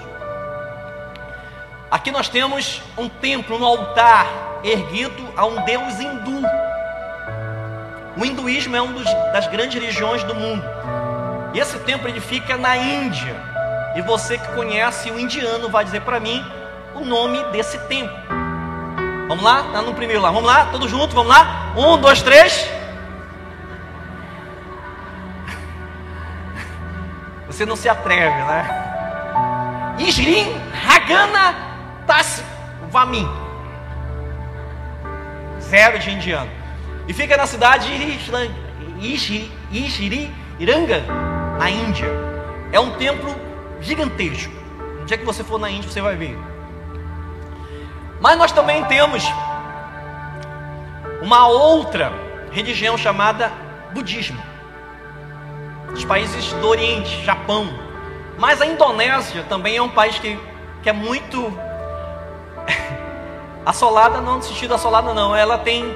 Aqui 1.89 2.11
nós 2.11 2.27
temos 2.27 2.81
um 2.97 3.07
templo, 3.09 3.59
um 3.59 3.65
altar 3.65 4.27
erguido 4.63 5.23
a 5.35 5.45
um 5.45 5.63
deus 5.63 5.99
hindu. 5.99 6.41
O 8.17 8.25
hinduísmo 8.25 8.75
é 8.75 8.81
uma 8.81 9.03
das 9.31 9.47
grandes 9.47 9.73
religiões 9.81 10.23
do 10.23 10.35
mundo. 10.35 10.63
E 11.53 11.59
esse 11.59 11.79
templo 11.79 12.07
ele 12.07 12.19
fica 12.19 12.57
na 12.57 12.75
Índia. 12.75 13.35
E 13.95 14.01
você 14.01 14.37
que 14.37 14.47
conhece 14.53 15.11
o 15.11 15.19
indiano 15.19 15.69
vai 15.69 15.83
dizer 15.83 16.01
para 16.01 16.19
mim 16.19 16.45
o 16.93 17.05
nome 17.05 17.43
desse 17.51 17.77
templo. 17.87 18.15
Vamos 19.27 19.43
lá? 19.43 19.67
Está 19.67 19.81
no 19.81 19.93
primeiro 19.93 20.21
lá. 20.21 20.31
Vamos 20.31 20.47
lá? 20.47 20.65
Todos 20.67 20.89
juntos? 20.89 21.13
Vamos 21.13 21.29
lá? 21.29 21.73
Um, 21.75 21.97
dois, 21.97 22.21
três. 22.21 22.69
Você 27.47 27.65
não 27.65 27.75
se 27.75 27.89
atreve, 27.89 28.41
né? 28.43 29.95
Isrin 29.99 30.55
Hagana 30.87 31.55
Tas 32.07 32.43
Vamin. 32.89 33.29
Zero 35.59 35.99
de 35.99 36.11
indiano. 36.11 36.49
E 37.07 37.13
fica 37.13 37.35
na 37.35 37.45
cidade 37.45 37.87
de 38.99 39.51
Isriranga, 39.71 41.03
na 41.57 41.69
Índia. 41.69 42.07
É 42.71 42.79
um 42.79 42.91
templo 42.91 43.48
gigantesco. 43.81 44.53
No 44.99 45.05
dia 45.05 45.17
que 45.17 45.25
você 45.25 45.43
for 45.43 45.59
na 45.59 45.69
Índia, 45.69 45.89
você 45.89 46.01
vai 46.01 46.15
ver. 46.15 46.37
Mas 48.19 48.37
nós 48.37 48.51
também 48.51 48.83
temos 48.85 49.23
uma 51.21 51.47
outra 51.47 52.11
religião 52.51 52.97
chamada 52.97 53.51
budismo 53.93 54.49
dos 55.91 56.05
países 56.05 56.51
do 56.53 56.67
Oriente, 56.67 57.23
Japão. 57.23 57.67
Mas 58.37 58.61
a 58.61 58.65
Indonésia 58.65 59.43
também 59.49 59.77
é 59.77 59.81
um 59.81 59.89
país 59.89 60.17
que, 60.19 60.39
que 60.81 60.89
é 60.89 60.93
muito 60.93 61.51
assolada, 63.65 64.21
não 64.21 64.37
no 64.37 64.43
sentido 64.43 64.73
assolada 64.73 65.13
não, 65.13 65.35
ela 65.35 65.57
tem 65.57 65.93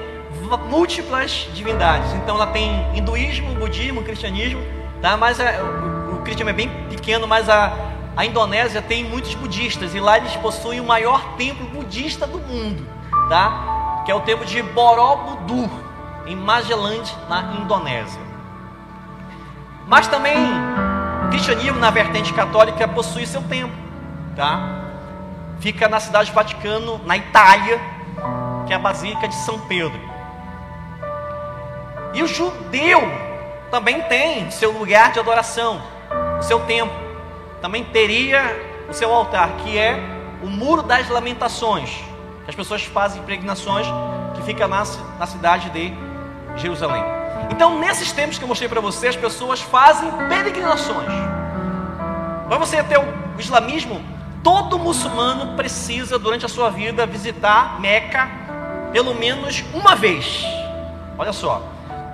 múltiplas 0.69 1.47
divindades. 1.53 2.11
Então 2.13 2.35
ela 2.35 2.47
tem 2.47 2.71
hinduísmo, 2.97 3.55
budismo, 3.55 4.03
cristianismo, 4.03 4.61
tá? 5.01 5.15
Mas 5.15 5.39
é, 5.39 5.59
cristianismo 6.23 6.49
é 6.49 6.53
bem 6.53 6.69
pequeno, 6.89 7.27
mas 7.27 7.49
a, 7.49 7.73
a 8.15 8.25
Indonésia 8.25 8.81
tem 8.81 9.03
muitos 9.03 9.35
budistas 9.35 9.93
e 9.93 9.99
lá 9.99 10.17
eles 10.17 10.35
possuem 10.37 10.79
o 10.79 10.83
maior 10.83 11.35
templo 11.35 11.65
budista 11.67 12.25
do 12.25 12.39
mundo, 12.39 12.87
tá? 13.29 14.03
Que 14.05 14.11
é 14.11 14.15
o 14.15 14.21
templo 14.21 14.45
de 14.45 14.61
Borobudur, 14.61 15.69
em 16.25 16.35
Magellan, 16.35 17.03
na 17.29 17.53
Indonésia. 17.61 18.21
Mas 19.87 20.07
também 20.07 20.37
o 21.25 21.29
cristianismo 21.29 21.79
na 21.79 21.89
vertente 21.89 22.33
católica 22.33 22.87
possui 22.87 23.25
seu 23.25 23.41
templo, 23.43 23.75
tá? 24.35 24.81
Fica 25.59 25.87
na 25.87 25.99
cidade 25.99 26.31
do 26.31 26.35
Vaticano, 26.35 27.01
na 27.05 27.17
Itália, 27.17 27.79
que 28.65 28.73
é 28.73 28.75
a 28.75 28.79
Basílica 28.79 29.27
de 29.27 29.35
São 29.35 29.59
Pedro. 29.61 29.99
E 32.13 32.21
o 32.21 32.27
judeu 32.27 33.01
também 33.71 34.01
tem 34.03 34.51
seu 34.51 34.71
lugar 34.71 35.11
de 35.11 35.19
adoração, 35.19 35.81
o 36.43 36.45
seu 36.45 36.59
templo. 36.61 36.95
Também 37.61 37.83
teria 37.85 38.41
o 38.89 38.93
seu 38.93 39.11
altar, 39.13 39.49
que 39.63 39.77
é 39.77 39.97
o 40.43 40.47
Muro 40.47 40.83
das 40.83 41.07
Lamentações, 41.09 41.89
que 42.43 42.49
as 42.49 42.55
pessoas 42.55 42.83
fazem 42.83 43.21
impregnações, 43.21 43.87
que 44.35 44.41
fica 44.43 44.67
na, 44.67 44.83
na 45.17 45.25
cidade 45.25 45.69
de 45.69 45.93
Jerusalém. 46.57 47.03
Então, 47.49 47.79
nesses 47.79 48.11
tempos 48.11 48.37
que 48.37 48.43
eu 48.43 48.47
mostrei 48.47 48.67
para 48.67 48.81
você, 48.81 49.07
as 49.07 49.15
pessoas 49.15 49.61
fazem 49.61 50.11
peregrinações. 50.27 51.07
Para 52.47 52.57
você 52.57 52.83
ter 52.83 52.99
o 52.99 53.39
islamismo, 53.39 54.01
todo 54.43 54.77
muçulmano 54.77 55.55
precisa, 55.55 56.19
durante 56.19 56.45
a 56.45 56.49
sua 56.49 56.69
vida, 56.69 57.05
visitar 57.05 57.79
Meca 57.79 58.29
pelo 58.91 59.15
menos 59.15 59.63
uma 59.73 59.95
vez. 59.95 60.43
Olha 61.17 61.31
só, 61.31 61.63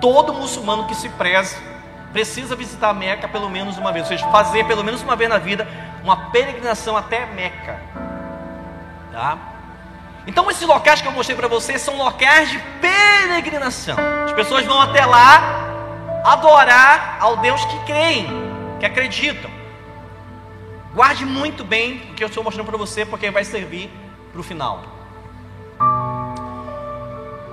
todo 0.00 0.32
muçulmano 0.32 0.86
que 0.86 0.94
se 0.94 1.08
preze 1.10 1.69
precisa 2.12 2.56
visitar 2.56 2.92
Meca 2.92 3.28
pelo 3.28 3.48
menos 3.48 3.78
uma 3.78 3.92
vez, 3.92 4.04
ou 4.04 4.08
seja, 4.08 4.26
fazer 4.30 4.64
pelo 4.66 4.82
menos 4.84 5.02
uma 5.02 5.16
vez 5.16 5.30
na 5.30 5.38
vida 5.38 5.66
uma 6.02 6.30
peregrinação 6.30 6.96
até 6.96 7.26
Meca. 7.26 7.80
Tá? 9.12 9.38
Então, 10.26 10.50
esses 10.50 10.66
locais 10.66 11.00
que 11.00 11.08
eu 11.08 11.12
mostrei 11.12 11.36
para 11.36 11.48
vocês 11.48 11.80
são 11.80 11.96
locais 11.96 12.50
de 12.50 12.58
peregrinação. 12.80 13.96
As 14.24 14.32
pessoas 14.32 14.64
vão 14.64 14.80
até 14.80 15.04
lá 15.04 15.68
adorar 16.24 17.16
ao 17.20 17.38
Deus 17.38 17.64
que 17.64 17.78
creem, 17.84 18.28
que 18.78 18.86
acreditam. 18.86 19.50
Guarde 20.94 21.24
muito 21.24 21.64
bem 21.64 22.10
o 22.10 22.14
que 22.14 22.22
eu 22.22 22.28
estou 22.28 22.44
mostrando 22.44 22.66
para 22.66 22.76
você, 22.76 23.06
porque 23.06 23.30
vai 23.30 23.44
servir 23.44 23.90
para 24.32 24.40
o 24.40 24.44
final. 24.44 24.82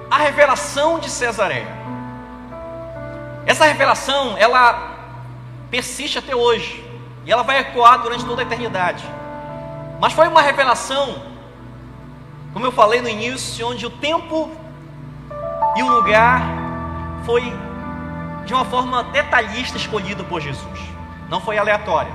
A 0.10 0.18
revelação 0.18 1.00
de 1.00 1.10
Cesareia. 1.10 1.87
Essa 3.48 3.66
revelação, 3.66 4.38
ela 4.38 4.96
persiste 5.72 6.20
até 6.20 6.36
hoje. 6.36 6.86
E 7.26 7.32
ela 7.32 7.42
vai 7.42 7.58
ecoar 7.58 8.02
durante 8.02 8.24
toda 8.24 8.44
a 8.44 8.46
eternidade. 8.46 9.04
Mas 10.00 10.14
foi 10.14 10.28
uma 10.28 10.42
revelação 10.42 11.28
como 12.58 12.66
eu 12.66 12.72
falei 12.72 13.02
no 13.04 13.08
início, 13.08 13.68
onde 13.68 13.86
o 13.86 13.90
tempo 13.92 14.50
e 15.76 15.84
o 15.84 15.88
lugar 15.88 16.42
foi 17.24 17.44
de 18.46 18.52
uma 18.52 18.66
forma 18.66 19.04
detalhista 19.04 19.78
escolhido 19.78 20.24
por 20.24 20.42
Jesus, 20.42 20.80
não 21.30 21.40
foi 21.40 21.60
aleatório. 21.60 22.12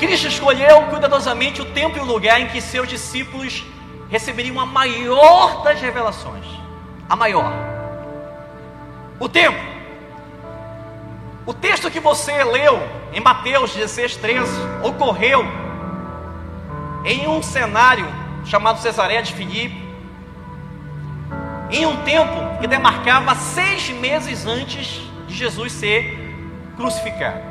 Cristo 0.00 0.26
escolheu 0.26 0.82
cuidadosamente 0.86 1.62
o 1.62 1.66
tempo 1.66 1.96
e 1.96 2.00
o 2.00 2.04
lugar 2.04 2.40
em 2.40 2.48
que 2.48 2.60
seus 2.60 2.88
discípulos 2.88 3.64
receberiam 4.10 4.58
a 4.58 4.66
maior 4.66 5.62
das 5.62 5.80
revelações, 5.80 6.44
a 7.08 7.14
maior. 7.14 7.69
O 9.20 9.28
tempo. 9.28 9.58
O 11.44 11.52
texto 11.52 11.90
que 11.90 12.00
você 12.00 12.42
leu 12.42 12.82
em 13.12 13.20
Mateus 13.20 13.74
16, 13.74 14.16
13 14.16 14.50
ocorreu 14.82 15.44
em 17.04 17.28
um 17.28 17.42
cenário 17.42 18.06
chamado 18.46 18.80
Cesareia 18.80 19.22
de 19.22 19.34
Filipe, 19.34 19.78
em 21.70 21.84
um 21.84 21.98
tempo 21.98 22.58
que 22.60 22.66
demarcava 22.66 23.34
seis 23.34 23.90
meses 23.90 24.46
antes 24.46 25.02
de 25.28 25.34
Jesus 25.34 25.72
ser 25.72 26.18
crucificado. 26.76 27.42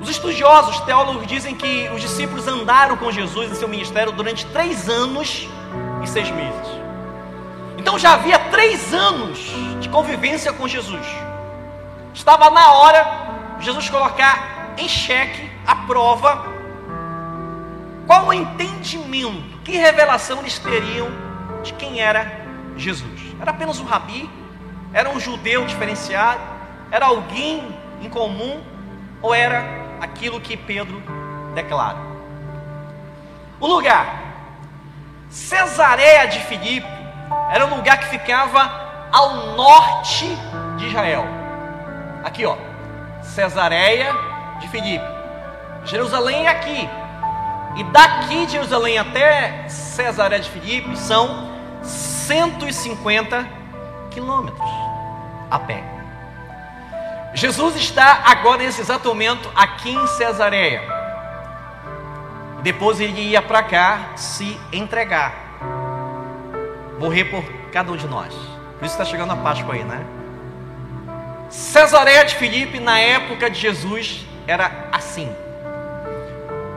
Os 0.00 0.08
estudiosos, 0.08 0.78
teólogos, 0.80 1.26
dizem 1.26 1.54
que 1.54 1.90
os 1.92 2.00
discípulos 2.00 2.46
andaram 2.46 2.96
com 2.96 3.10
Jesus 3.10 3.50
em 3.50 3.54
seu 3.54 3.66
ministério 3.66 4.12
durante 4.12 4.46
três 4.46 4.88
anos 4.88 5.48
e 6.02 6.06
seis 6.06 6.30
meses. 6.30 6.89
Então 7.80 7.98
já 7.98 8.12
havia 8.12 8.38
três 8.38 8.92
anos 8.92 9.38
de 9.80 9.88
convivência 9.88 10.52
com 10.52 10.68
Jesus. 10.68 11.06
Estava 12.12 12.50
na 12.50 12.72
hora 12.72 13.06
Jesus 13.58 13.88
colocar 13.88 14.74
em 14.76 14.86
xeque 14.86 15.50
a 15.66 15.74
prova 15.74 16.44
qual 18.06 18.26
o 18.26 18.34
entendimento, 18.34 19.58
que 19.64 19.72
revelação 19.78 20.40
eles 20.40 20.58
teriam 20.58 21.08
de 21.62 21.72
quem 21.72 22.00
era 22.00 22.30
Jesus. 22.76 23.18
Era 23.40 23.50
apenas 23.50 23.80
um 23.80 23.84
rabi? 23.84 24.28
Era 24.92 25.08
um 25.08 25.18
judeu 25.18 25.64
diferenciado? 25.64 26.40
Era 26.90 27.06
alguém 27.06 27.74
em 28.02 28.10
comum? 28.10 28.62
Ou 29.22 29.34
era 29.34 29.64
aquilo 30.02 30.38
que 30.38 30.54
Pedro 30.54 31.02
declara? 31.54 31.96
O 33.58 33.66
lugar, 33.66 34.20
Cesareia 35.30 36.26
de 36.26 36.40
Filipe, 36.40 36.99
era 37.50 37.66
um 37.66 37.76
lugar 37.76 37.98
que 37.98 38.06
ficava 38.06 39.08
ao 39.12 39.56
norte 39.56 40.26
de 40.76 40.86
Israel. 40.88 41.26
Aqui, 42.24 42.46
ó, 42.46 42.56
Cesareia 43.22 44.14
de 44.60 44.68
Filipe. 44.68 45.04
Jerusalém 45.84 46.46
é 46.46 46.50
aqui. 46.50 46.88
E 47.76 47.84
daqui 47.84 48.46
de 48.46 48.52
Jerusalém 48.52 48.98
até 48.98 49.68
Cesareia 49.68 50.42
de 50.42 50.50
Filipe 50.50 50.96
são 50.96 51.50
150 51.82 53.46
quilômetros 54.10 54.70
a 55.50 55.58
pé. 55.58 55.82
Jesus 57.34 57.76
está 57.76 58.22
agora 58.24 58.58
nesse 58.58 58.80
exato 58.80 59.08
momento 59.08 59.50
aqui 59.54 59.90
em 59.90 60.06
Cesareia. 60.08 60.82
Depois 62.62 63.00
ele 63.00 63.20
ia 63.20 63.40
para 63.40 63.62
cá 63.62 64.10
se 64.16 64.58
entregar, 64.72 65.32
morrer 67.00 67.24
por 67.24 67.42
cada 67.72 67.90
um 67.90 67.96
de 67.96 68.06
nós. 68.06 68.34
Por 68.78 68.84
isso 68.84 68.94
está 68.94 69.06
chegando 69.06 69.32
a 69.32 69.36
Páscoa 69.36 69.74
aí, 69.74 69.82
né? 69.82 70.04
Cesareia 71.48 72.24
de 72.26 72.36
Filipe, 72.36 72.78
na 72.78 73.00
época 73.00 73.48
de 73.48 73.58
Jesus, 73.58 74.26
era 74.46 74.88
assim: 74.92 75.34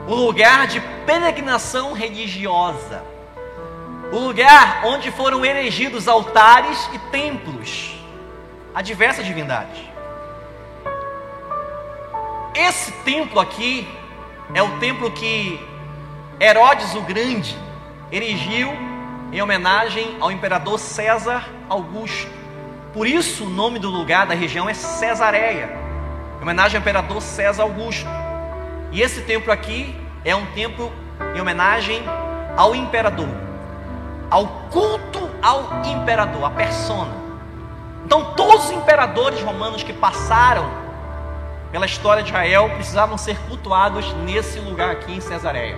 um 0.08 0.14
lugar 0.14 0.66
de 0.66 0.80
peregrinação 1.04 1.92
religiosa, 1.92 3.04
o 4.10 4.18
lugar 4.18 4.80
onde 4.86 5.10
foram 5.10 5.44
erigidos 5.44 6.08
altares 6.08 6.88
e 6.94 6.98
templos 7.10 7.94
a 8.74 8.80
diversas 8.80 9.26
divindades. 9.26 9.78
Esse 12.54 12.92
templo 13.04 13.38
aqui 13.40 13.86
é 14.54 14.62
o 14.62 14.78
templo 14.78 15.10
que 15.10 15.60
Herodes 16.40 16.94
o 16.94 17.02
Grande 17.02 17.54
erigiu 18.10 18.93
em 19.34 19.42
homenagem 19.42 20.16
ao 20.20 20.30
imperador 20.30 20.78
César 20.78 21.44
Augusto. 21.68 22.30
Por 22.92 23.04
isso 23.04 23.44
o 23.44 23.50
nome 23.50 23.80
do 23.80 23.90
lugar 23.90 24.28
da 24.28 24.34
região 24.34 24.70
é 24.70 24.74
Cesareia, 24.74 25.76
em 26.38 26.42
homenagem 26.42 26.76
ao 26.76 26.80
imperador 26.80 27.20
César 27.20 27.64
Augusto. 27.64 28.06
E 28.92 29.02
esse 29.02 29.22
templo 29.22 29.50
aqui 29.50 29.92
é 30.24 30.36
um 30.36 30.46
templo 30.52 30.92
em 31.34 31.40
homenagem 31.40 32.00
ao 32.56 32.76
imperador, 32.76 33.26
ao 34.30 34.46
culto 34.70 35.28
ao 35.42 35.82
imperador, 35.84 36.44
a 36.44 36.50
persona. 36.50 37.16
Então 38.06 38.34
todos 38.36 38.66
os 38.66 38.70
imperadores 38.70 39.42
romanos 39.42 39.82
que 39.82 39.92
passaram 39.92 40.70
pela 41.72 41.86
história 41.86 42.22
de 42.22 42.28
Israel 42.28 42.70
precisavam 42.76 43.18
ser 43.18 43.36
cultuados 43.48 44.12
nesse 44.24 44.60
lugar 44.60 44.90
aqui 44.90 45.12
em 45.12 45.20
Cesareia. 45.20 45.76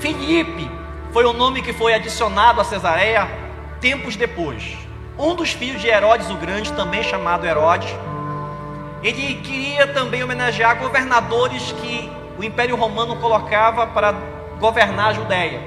Filipe 0.00 0.79
foi 1.12 1.24
o 1.24 1.32
nome 1.32 1.62
que 1.62 1.72
foi 1.72 1.94
adicionado 1.94 2.60
a 2.60 2.64
Cesareia 2.64 3.28
tempos 3.80 4.16
depois. 4.16 4.76
Um 5.18 5.34
dos 5.34 5.52
filhos 5.52 5.80
de 5.80 5.88
Herodes 5.88 6.30
o 6.30 6.36
Grande, 6.36 6.72
também 6.72 7.02
chamado 7.02 7.46
Herodes, 7.46 7.90
ele 9.02 9.34
queria 9.36 9.86
também 9.86 10.22
homenagear 10.22 10.78
governadores 10.78 11.72
que 11.72 12.10
o 12.38 12.44
Império 12.44 12.76
Romano 12.76 13.16
colocava 13.16 13.86
para 13.86 14.14
governar 14.58 15.08
a 15.08 15.12
Judéia. 15.12 15.60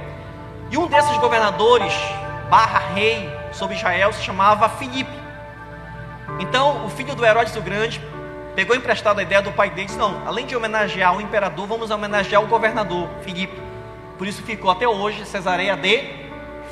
E 0.71 0.77
um 0.77 0.87
desses 0.87 1.17
governadores, 1.17 1.93
barra 2.49 2.79
rei 2.93 3.29
sobre 3.51 3.75
Israel, 3.75 4.13
se 4.13 4.23
chamava 4.23 4.69
Filipe. 4.69 5.11
Então, 6.39 6.85
o 6.85 6.89
filho 6.89 7.13
do 7.15 7.25
Herodes 7.25 7.55
o 7.55 7.61
Grande 7.61 8.01
pegou 8.55 8.75
emprestado 8.75 9.19
a 9.19 9.23
ideia 9.23 9.41
do 9.41 9.51
pai 9.51 9.69
dele 9.69 9.81
e 9.81 9.85
disse: 9.85 9.99
Não, 9.99 10.25
além 10.25 10.45
de 10.45 10.55
homenagear 10.55 11.15
o 11.15 11.21
imperador, 11.21 11.67
vamos 11.67 11.91
homenagear 11.91 12.41
o 12.43 12.47
governador, 12.47 13.09
Filipe. 13.23 13.72
Por 14.23 14.29
isso 14.29 14.41
ficou 14.41 14.71
até 14.71 14.87
hoje 14.87 15.25
Cesareia 15.25 15.75
de 15.75 16.01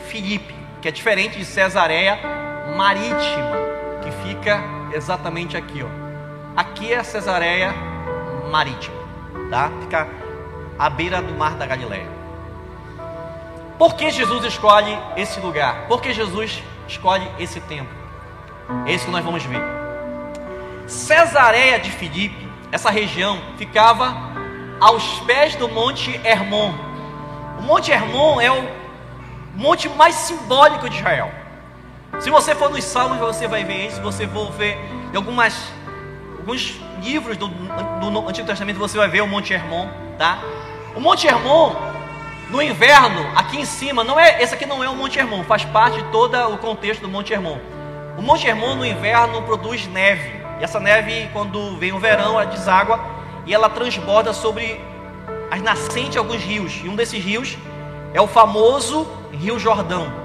Filipe, 0.07 0.55
que 0.81 0.87
é 0.87 0.91
diferente 0.91 1.37
de 1.37 1.43
Cesareia 1.43 2.17
marítima, 2.77 3.57
que 4.01 4.09
fica 4.25 4.63
exatamente 4.93 5.57
aqui, 5.57 5.83
ó. 5.83 5.87
Aqui 6.55 6.93
é 6.93 7.03
Cesareia 7.03 7.73
marítima, 8.49 8.95
tá? 9.49 9.69
Fica 9.81 10.07
à 10.79 10.89
beira 10.89 11.21
do 11.21 11.33
mar 11.33 11.55
da 11.55 11.65
Galileia. 11.65 12.07
Por 13.77 13.95
que 13.95 14.09
Jesus 14.11 14.45
escolhe 14.45 14.97
esse 15.17 15.37
lugar? 15.41 15.87
Por 15.89 16.01
que 16.01 16.13
Jesus 16.13 16.63
escolhe 16.87 17.29
esse 17.37 17.59
tempo? 17.59 17.89
É 18.85 18.93
isso 18.93 19.07
que 19.07 19.11
nós 19.11 19.25
vamos 19.25 19.43
ver. 19.43 19.61
Cesareia 20.87 21.81
de 21.81 21.91
Filipe, 21.91 22.47
essa 22.71 22.89
região 22.89 23.37
ficava 23.57 24.15
aos 24.79 25.19
pés 25.27 25.53
do 25.57 25.67
Monte 25.67 26.17
Hermon. 26.23 26.90
O 27.62 27.63
Monte 27.63 27.91
Hermon 27.91 28.41
é 28.41 28.52
o 28.52 28.67
monte 29.56 29.88
mais 29.88 30.15
simbólico 30.15 30.89
de 30.89 30.97
Israel. 30.97 31.32
Se 32.19 32.32
você 32.32 32.56
for 32.56 32.71
nos 32.71 32.84
Salmos, 32.84 33.19
você 33.19 33.47
vai 33.47 33.63
ver 33.63 33.86
isso. 33.86 33.97
Se 33.97 34.02
você 34.02 34.28
for 34.28 34.52
ver 34.52 34.78
em 35.13 35.15
algumas, 35.15 35.71
alguns 36.39 36.82
livros 37.04 37.38
do, 37.38 37.47
do 37.47 38.28
Antigo 38.28 38.47
Testamento, 38.47 38.80
você 38.80 38.97
vai 38.97 39.08
ver 39.08 39.21
o 39.21 39.28
Monte 39.28 39.54
Hermon, 39.54 39.88
tá? 40.17 40.39
O 40.95 41.00
Monte 41.00 41.28
Hermon, 41.28 41.76
no 42.50 42.63
inverno, 42.63 43.28
aqui 43.36 43.62
em 43.62 43.65
cima, 43.65 44.04
não 44.04 44.19
é 44.19 44.41
esse 44.41 44.56
aqui 44.56 44.65
não 44.65 44.84
é 44.84 44.89
o 44.89 44.95
Monte 44.95 45.19
Hermon, 45.19 45.43
faz 45.43 45.63
parte 45.63 46.02
de 46.02 46.12
todo 46.12 46.36
o 46.50 46.58
contexto 46.58 47.02
do 47.02 47.10
Monte 47.10 47.32
Hermon. 47.32 47.60
O 48.17 48.24
Monte 48.24 48.47
Hermon 48.47 48.74
no 48.76 48.86
inverno 48.86 49.39
produz 49.43 49.86
neve. 49.86 50.41
E 50.60 50.63
essa 50.63 50.80
neve, 50.80 51.30
quando 51.32 51.78
vem 51.78 51.91
o 51.91 52.00
verão, 52.00 52.39
ela 52.39 52.45
deságua 52.45 53.00
e 53.45 53.54
ela 53.54 53.69
transborda 53.69 54.34
sobre 54.34 54.82
as 55.51 55.61
nascentes 55.61 56.11
de 56.11 56.17
alguns 56.17 56.41
rios. 56.41 56.81
E 56.83 56.89
um 56.89 56.95
desses 56.95 57.23
rios 57.23 57.57
é 58.13 58.19
o 58.19 58.27
famoso 58.27 59.07
Rio 59.31 59.59
Jordão 59.59 60.21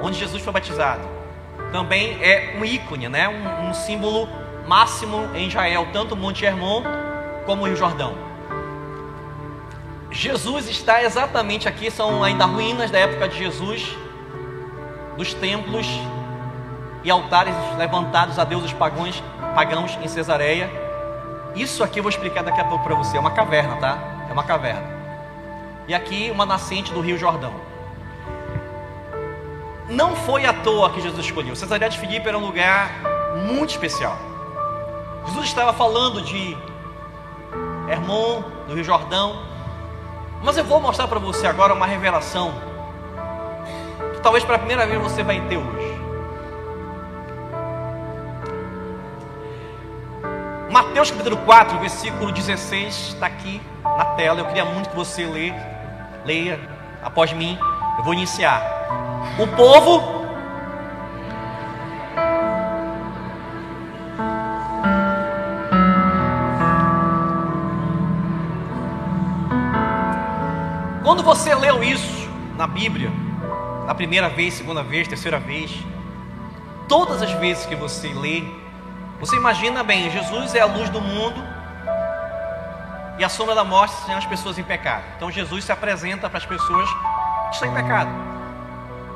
onde 0.00 0.18
Jesus 0.18 0.42
foi 0.42 0.52
batizado. 0.52 1.02
Também 1.72 2.18
é 2.22 2.56
um 2.58 2.64
ícone, 2.64 3.08
né? 3.08 3.28
um, 3.28 3.68
um 3.68 3.74
símbolo 3.74 4.28
máximo 4.66 5.28
em 5.34 5.48
Israel, 5.48 5.88
tanto 5.92 6.14
o 6.14 6.16
Monte 6.16 6.44
Hermon 6.44 6.82
como 7.44 7.62
o 7.62 7.66
Rio 7.66 7.76
Jordão. 7.76 8.14
Jesus 10.10 10.68
está 10.68 11.02
exatamente 11.02 11.68
aqui, 11.68 11.90
são 11.90 12.24
ainda 12.24 12.46
ruínas 12.46 12.90
da 12.90 12.98
época 12.98 13.28
de 13.28 13.38
Jesus, 13.38 13.94
dos 15.16 15.34
templos 15.34 15.86
e 17.04 17.10
altares 17.10 17.54
levantados 17.76 18.38
a 18.38 18.44
deuses 18.44 18.72
pagãos, 18.72 19.22
pagãos 19.54 19.98
em 20.02 20.08
Cesareia. 20.08 20.87
Isso 21.54 21.82
aqui 21.82 21.98
eu 21.98 22.02
vou 22.02 22.10
explicar 22.10 22.42
daqui 22.42 22.60
a 22.60 22.64
pouco 22.64 22.84
para 22.84 22.94
você. 22.94 23.16
É 23.16 23.20
uma 23.20 23.30
caverna, 23.30 23.76
tá? 23.76 23.98
É 24.28 24.32
uma 24.32 24.44
caverna. 24.44 24.86
E 25.86 25.94
aqui 25.94 26.30
uma 26.30 26.44
nascente 26.44 26.92
do 26.92 27.00
Rio 27.00 27.16
Jordão. 27.18 27.52
Não 29.88 30.14
foi 30.14 30.44
à 30.44 30.52
toa 30.52 30.90
que 30.90 31.00
Jesus 31.00 31.24
escolheu. 31.24 31.56
Cesareia 31.56 31.90
de 31.90 31.98
Filipe 31.98 32.28
era 32.28 32.36
um 32.36 32.44
lugar 32.44 32.90
muito 33.46 33.70
especial. 33.70 34.18
Jesus 35.26 35.46
estava 35.46 35.72
falando 35.72 36.20
de 36.20 36.56
Hermon, 37.88 38.42
do 38.66 38.74
Rio 38.74 38.84
Jordão. 38.84 39.42
Mas 40.42 40.56
eu 40.56 40.64
vou 40.64 40.80
mostrar 40.80 41.08
para 41.08 41.18
você 41.18 41.46
agora 41.46 41.72
uma 41.72 41.86
revelação 41.86 42.52
que 44.14 44.20
talvez 44.20 44.44
pela 44.44 44.58
primeira 44.58 44.86
vez 44.86 45.00
você 45.00 45.22
vai 45.22 45.40
ter 45.48 45.56
hoje. 45.56 45.87
Mateus 50.78 51.10
capítulo 51.10 51.36
4, 51.38 51.76
versículo 51.80 52.30
16, 52.30 53.08
está 53.08 53.26
aqui 53.26 53.60
na 53.82 54.04
tela. 54.14 54.38
Eu 54.38 54.46
queria 54.46 54.64
muito 54.64 54.88
que 54.88 54.94
você 54.94 55.26
leia, 55.26 55.56
leia 56.24 56.60
após 57.02 57.32
mim. 57.32 57.58
Eu 57.98 58.04
vou 58.04 58.14
iniciar. 58.14 58.62
O 59.40 59.46
povo 59.56 60.18
Quando 71.02 71.24
você 71.24 71.52
leu 71.56 71.82
isso 71.82 72.30
na 72.56 72.68
Bíblia, 72.68 73.10
na 73.84 73.96
primeira 73.96 74.28
vez, 74.28 74.54
segunda 74.54 74.84
vez, 74.84 75.08
terceira 75.08 75.40
vez, 75.40 75.72
todas 76.86 77.20
as 77.20 77.32
vezes 77.32 77.66
que 77.66 77.74
você 77.74 78.14
lê, 78.14 78.44
você 79.20 79.36
imagina 79.36 79.82
bem, 79.82 80.10
Jesus 80.10 80.54
é 80.54 80.60
a 80.60 80.66
luz 80.66 80.88
do 80.90 81.00
mundo 81.00 81.42
e 83.18 83.24
a 83.24 83.28
sombra 83.28 83.54
da 83.54 83.64
morte 83.64 83.94
são 84.06 84.16
as 84.16 84.24
pessoas 84.24 84.58
em 84.58 84.62
pecado. 84.62 85.02
Então 85.16 85.30
Jesus 85.30 85.64
se 85.64 85.72
apresenta 85.72 86.28
para 86.28 86.38
as 86.38 86.46
pessoas 86.46 86.88
que 87.48 87.54
estão 87.54 87.68
em 87.68 87.74
pecado. 87.74 88.10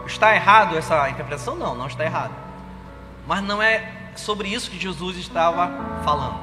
Está 0.05 0.35
errado 0.35 0.77
essa 0.77 1.09
interpretação? 1.09 1.55
Não, 1.55 1.75
não 1.77 1.87
está 1.87 2.05
errado. 2.05 2.33
Mas 3.27 3.43
não 3.43 3.63
é 3.63 3.89
sobre 4.17 4.49
isso 4.49 4.71
que 4.71 4.79
Jesus 4.79 5.17
estava 5.17 5.71
falando. 6.05 6.41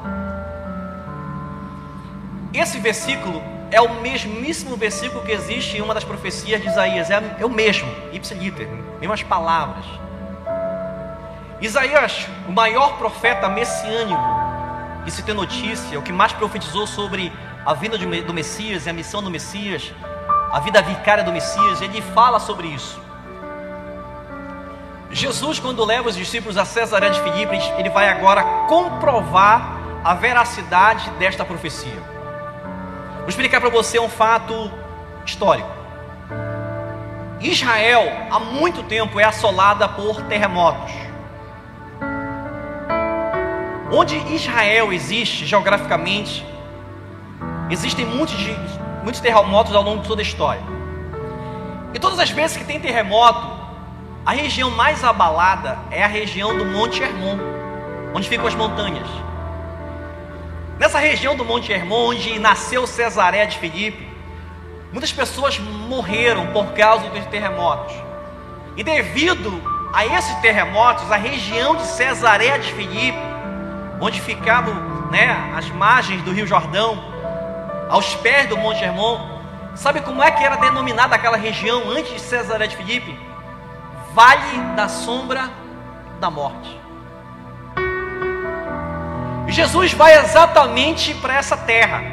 Esse 2.53 2.79
versículo 2.79 3.43
é 3.71 3.81
o 3.81 4.01
mesmíssimo 4.01 4.75
versículo 4.77 5.23
que 5.23 5.31
existe 5.31 5.77
em 5.77 5.81
uma 5.81 5.93
das 5.93 6.03
profecias 6.03 6.61
de 6.61 6.67
Isaías, 6.67 7.11
é, 7.11 7.37
é 7.39 7.45
o 7.45 7.49
mesmo, 7.49 7.89
ipsiliter, 8.11 8.67
mesmas 8.99 9.21
palavras. 9.21 9.85
Isaías, 11.61 12.27
o 12.47 12.51
maior 12.51 12.97
profeta 12.97 13.49
messiânico 13.49 14.21
que 15.03 15.11
se 15.11 15.23
tem 15.23 15.33
notícia, 15.33 15.99
o 15.99 16.01
que 16.01 16.11
mais 16.11 16.31
profetizou 16.31 16.87
sobre 16.87 17.31
a 17.65 17.73
vinda 17.73 17.97
do 17.97 18.33
Messias 18.33 18.85
e 18.85 18.89
a 18.89 18.93
missão 18.93 19.21
do 19.21 19.29
Messias, 19.29 19.93
a 20.51 20.59
vida 20.59 20.81
vicária 20.81 21.23
do 21.23 21.31
Messias, 21.31 21.81
ele 21.81 22.01
fala 22.01 22.39
sobre 22.39 22.67
isso. 22.67 23.01
Jesus, 25.11 25.59
quando 25.59 25.83
leva 25.83 26.09
os 26.09 26.15
discípulos 26.15 26.57
a 26.57 26.65
Cesaré 26.65 27.09
de 27.09 27.19
Filipe, 27.21 27.57
ele 27.77 27.89
vai 27.89 28.09
agora 28.09 28.43
comprovar 28.67 29.79
a 30.03 30.13
veracidade 30.13 31.09
desta 31.11 31.43
profecia. 31.43 32.01
Vou 33.19 33.27
explicar 33.27 33.59
para 33.59 33.69
você 33.69 33.99
um 33.99 34.09
fato 34.09 34.71
histórico. 35.25 35.69
Israel, 37.41 38.03
há 38.31 38.39
muito 38.39 38.83
tempo, 38.83 39.19
é 39.19 39.23
assolada 39.23 39.87
por 39.87 40.21
terremotos. 40.23 41.08
Onde 43.91 44.17
Israel 44.33 44.93
existe 44.93 45.45
geograficamente, 45.45 46.45
existem 47.71 48.05
muitos, 48.05 48.35
muitos 49.03 49.19
terremotos 49.19 49.73
ao 49.73 49.81
longo 49.81 50.03
de 50.03 50.07
toda 50.07 50.21
a 50.21 50.23
história. 50.23 50.61
E 51.93 51.97
todas 51.97 52.19
as 52.19 52.29
vezes 52.29 52.55
que 52.55 52.63
tem 52.63 52.79
terremoto, 52.79 53.59
a 54.23 54.31
região 54.31 54.69
mais 54.69 55.03
abalada 55.03 55.79
é 55.89 56.03
a 56.03 56.07
região 56.07 56.55
do 56.55 56.65
Monte 56.65 57.01
Hermon, 57.01 57.39
onde 58.13 58.29
ficam 58.29 58.45
as 58.45 58.53
montanhas. 58.53 59.07
Nessa 60.77 60.99
região 60.99 61.35
do 61.35 61.43
Monte 61.43 61.71
Hermon, 61.71 62.09
onde 62.09 62.37
nasceu 62.37 62.85
Cesaré 62.85 63.47
de 63.47 63.57
Filipe, 63.57 64.07
muitas 64.91 65.11
pessoas 65.11 65.57
morreram 65.57 66.47
por 66.47 66.73
causa 66.73 67.09
dos 67.09 67.25
terremotos. 67.25 67.95
E 68.77 68.83
devido 68.83 69.59
a 69.91 70.05
esses 70.05 70.35
terremotos, 70.35 71.11
a 71.11 71.17
região 71.17 71.75
de 71.75 71.87
Cesaré 71.87 72.59
de 72.59 72.71
Filipe, 72.73 73.17
onde 73.99 74.21
ficavam 74.21 74.73
né, 75.11 75.53
as 75.55 75.69
margens 75.69 76.21
do 76.23 76.31
Rio 76.31 76.47
Jordão, 76.47 77.03
aos 77.89 78.15
pés 78.15 78.47
do 78.47 78.57
Monte 78.57 78.83
Hermon, 78.83 79.39
sabe 79.75 80.01
como 80.01 80.21
é 80.21 80.31
que 80.31 80.43
era 80.43 80.55
denominada 80.55 81.15
aquela 81.15 81.37
região 81.37 81.89
antes 81.89 82.13
de 82.13 82.19
Cesaré 82.19 82.67
de 82.67 82.75
Filipe? 82.75 83.29
vale 84.13 84.75
da 84.75 84.87
sombra 84.87 85.49
da 86.19 86.29
morte. 86.29 86.79
E 89.47 89.51
Jesus 89.51 89.93
vai 89.93 90.17
exatamente 90.17 91.13
para 91.15 91.35
essa 91.35 91.57
terra, 91.57 92.03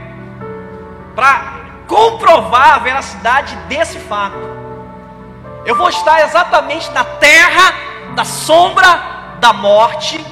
para 1.15 1.61
comprovar 1.87 2.75
a 2.75 2.79
veracidade 2.79 3.57
desse 3.69 3.99
fato. 3.99 4.39
Eu 5.65 5.77
vou 5.77 5.89
estar 5.89 6.23
exatamente 6.23 6.91
na 6.93 7.05
terra 7.05 7.75
da 8.15 8.25
sombra 8.25 9.37
da 9.41 9.53
morte, 9.53 10.25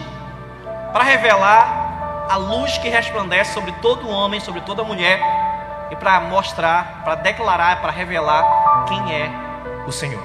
para 0.94 1.02
revelar 1.02 2.26
a 2.30 2.36
luz 2.36 2.78
que 2.78 2.88
resplandece 2.88 3.52
sobre 3.52 3.72
todo 3.82 4.08
homem, 4.08 4.38
sobre 4.38 4.60
toda 4.60 4.84
mulher, 4.84 5.20
e 5.90 5.96
para 5.96 6.20
mostrar, 6.20 7.02
para 7.02 7.16
declarar, 7.16 7.80
para 7.80 7.90
revelar 7.90 8.84
quem 8.86 9.12
é 9.12 9.28
o 9.88 9.90
Senhor. 9.90 10.22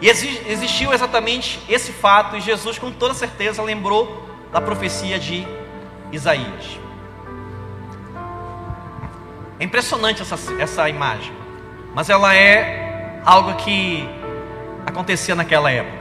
E 0.00 0.08
existiu 0.08 0.92
exatamente 0.92 1.62
esse 1.68 1.92
fato, 1.92 2.36
e 2.36 2.40
Jesus, 2.40 2.76
com 2.76 2.90
toda 2.90 3.14
certeza, 3.14 3.62
lembrou 3.62 4.28
da 4.50 4.60
profecia 4.60 5.16
de 5.16 5.46
Isaías. 6.10 6.80
É 9.60 9.64
impressionante 9.64 10.22
essa, 10.22 10.36
essa 10.60 10.88
imagem, 10.88 11.32
mas 11.94 12.10
ela 12.10 12.34
é 12.34 13.20
algo 13.24 13.54
que 13.54 14.08
acontecia 14.84 15.36
naquela 15.36 15.70
época. 15.70 15.97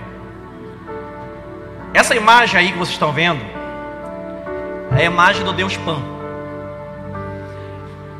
Essa 1.98 2.16
imagem 2.16 2.60
aí 2.60 2.72
que 2.72 2.78
vocês 2.78 2.94
estão 2.94 3.12
vendo 3.12 3.44
é 4.96 5.02
a 5.02 5.06
imagem 5.06 5.44
do 5.44 5.52
Deus 5.52 5.76
Pan. 5.78 6.00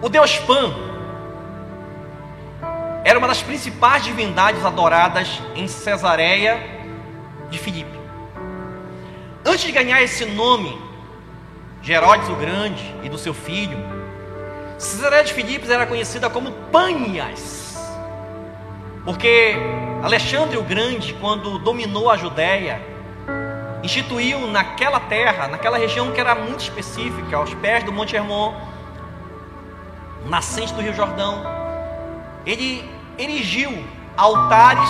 O 0.02 0.10
Deus 0.10 0.36
Pan 0.40 0.74
era 3.04 3.20
uma 3.20 3.28
das 3.28 3.44
principais 3.44 4.04
divindades 4.04 4.66
adoradas 4.66 5.40
em 5.56 5.68
Cesareia 5.68 6.60
de 7.52 7.60
Filipe. 7.60 8.00
Antes 9.46 9.66
de 9.66 9.72
ganhar 9.72 10.02
esse 10.02 10.26
nome 10.26 10.76
de 11.80 11.92
Herodes 11.92 12.30
o 12.30 12.36
Grande 12.36 12.96
e 13.04 13.10
do 13.10 13.18
seu 13.20 13.32
filho, 13.36 13.78
Cesareia 14.80 15.24
de 15.24 15.36
Filipe 15.36 15.72
era 15.72 15.86
conhecida 15.86 16.32
como 16.32 16.52
Panias, 16.72 17.78
porque 19.06 19.56
Alexandre 20.02 20.58
o 20.58 20.64
Grande, 20.64 21.14
quando 21.22 21.60
dominou 21.60 22.10
a 22.10 22.18
Judéia, 22.18 22.97
instituiu 23.88 24.48
naquela 24.48 25.00
terra, 25.00 25.48
naquela 25.48 25.78
região 25.78 26.12
que 26.12 26.20
era 26.20 26.36
muito 26.36 26.60
específica, 26.60 27.38
aos 27.38 27.54
pés 27.54 27.86
do 27.86 27.94
Monte 27.94 28.18
Hermon, 28.18 28.54
nascente 30.26 30.74
do 30.74 30.82
Rio 30.82 30.94
Jordão, 30.94 31.42
ele 32.46 32.84
erigiu 33.18 33.72
altares 34.18 34.90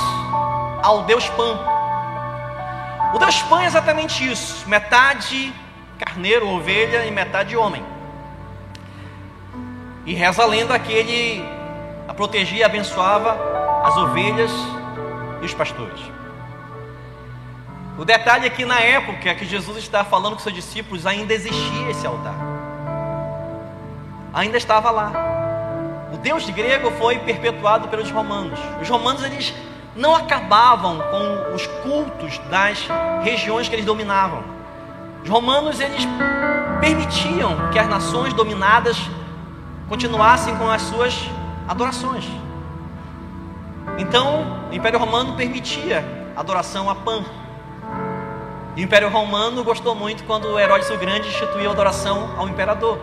ao 0.81 1.03
Deus 1.03 1.29
Pan. 1.29 1.59
O 3.13 3.19
Deus 3.19 3.39
Pan 3.43 3.61
é 3.61 3.65
exatamente 3.67 4.27
isso: 4.27 4.67
metade 4.67 5.53
carneiro, 5.99 6.49
ovelha 6.49 7.05
e 7.05 7.11
metade 7.11 7.55
homem. 7.55 7.83
E 10.07 10.13
reza 10.15 10.41
a 10.41 10.47
lenda 10.47 10.77
que 10.79 10.91
ele 10.91 11.45
a 12.07 12.13
protegia 12.15 12.59
e 12.59 12.63
abençoava 12.63 13.37
as 13.83 13.95
ovelhas 13.95 14.51
e 15.41 15.45
os 15.45 15.53
pastores. 15.53 16.16
O 17.97 18.05
detalhe 18.05 18.45
é 18.45 18.49
que 18.49 18.63
na 18.63 18.79
época 18.79 19.33
que 19.33 19.45
Jesus 19.45 19.77
está 19.77 20.03
falando 20.03 20.33
com 20.33 20.39
seus 20.39 20.53
discípulos, 20.53 21.05
ainda 21.05 21.33
existia 21.33 21.89
esse 21.89 22.05
altar. 22.05 22.35
Ainda 24.33 24.57
estava 24.57 24.91
lá. 24.91 25.11
O 26.13 26.17
Deus 26.17 26.47
grego 26.49 26.91
foi 26.91 27.17
perpetuado 27.17 27.87
pelos 27.87 28.11
romanos. 28.11 28.59
Os 28.79 28.87
romanos 28.87 29.23
eles 29.23 29.53
não 29.95 30.15
acabavam 30.15 30.99
com 30.99 31.55
os 31.55 31.65
cultos 31.65 32.37
das 32.49 32.87
regiões 33.23 33.67
que 33.67 33.73
eles 33.73 33.85
dominavam. 33.85 34.43
Os 35.23 35.29
romanos 35.29 35.79
eles 35.79 36.07
permitiam 36.79 37.71
que 37.71 37.79
as 37.79 37.89
nações 37.89 38.31
dominadas 38.33 38.95
continuassem 39.89 40.55
com 40.57 40.69
as 40.69 40.83
suas 40.83 41.27
adorações. 41.67 42.25
Então, 43.97 44.67
o 44.69 44.75
Império 44.75 44.99
Romano 44.99 45.33
permitia 45.35 46.05
adoração 46.35 46.89
a 46.89 46.95
Pan. 46.95 47.25
E 48.77 48.81
o 48.81 48.83
Império 48.83 49.09
Romano 49.09 49.63
gostou 49.63 49.95
muito 49.95 50.23
quando 50.25 50.59
Herodes 50.59 50.87
o 50.91 50.97
Grande 50.97 51.27
instituiu 51.27 51.67
a 51.67 51.73
adoração 51.73 52.35
ao 52.37 52.47
imperador. 52.47 52.99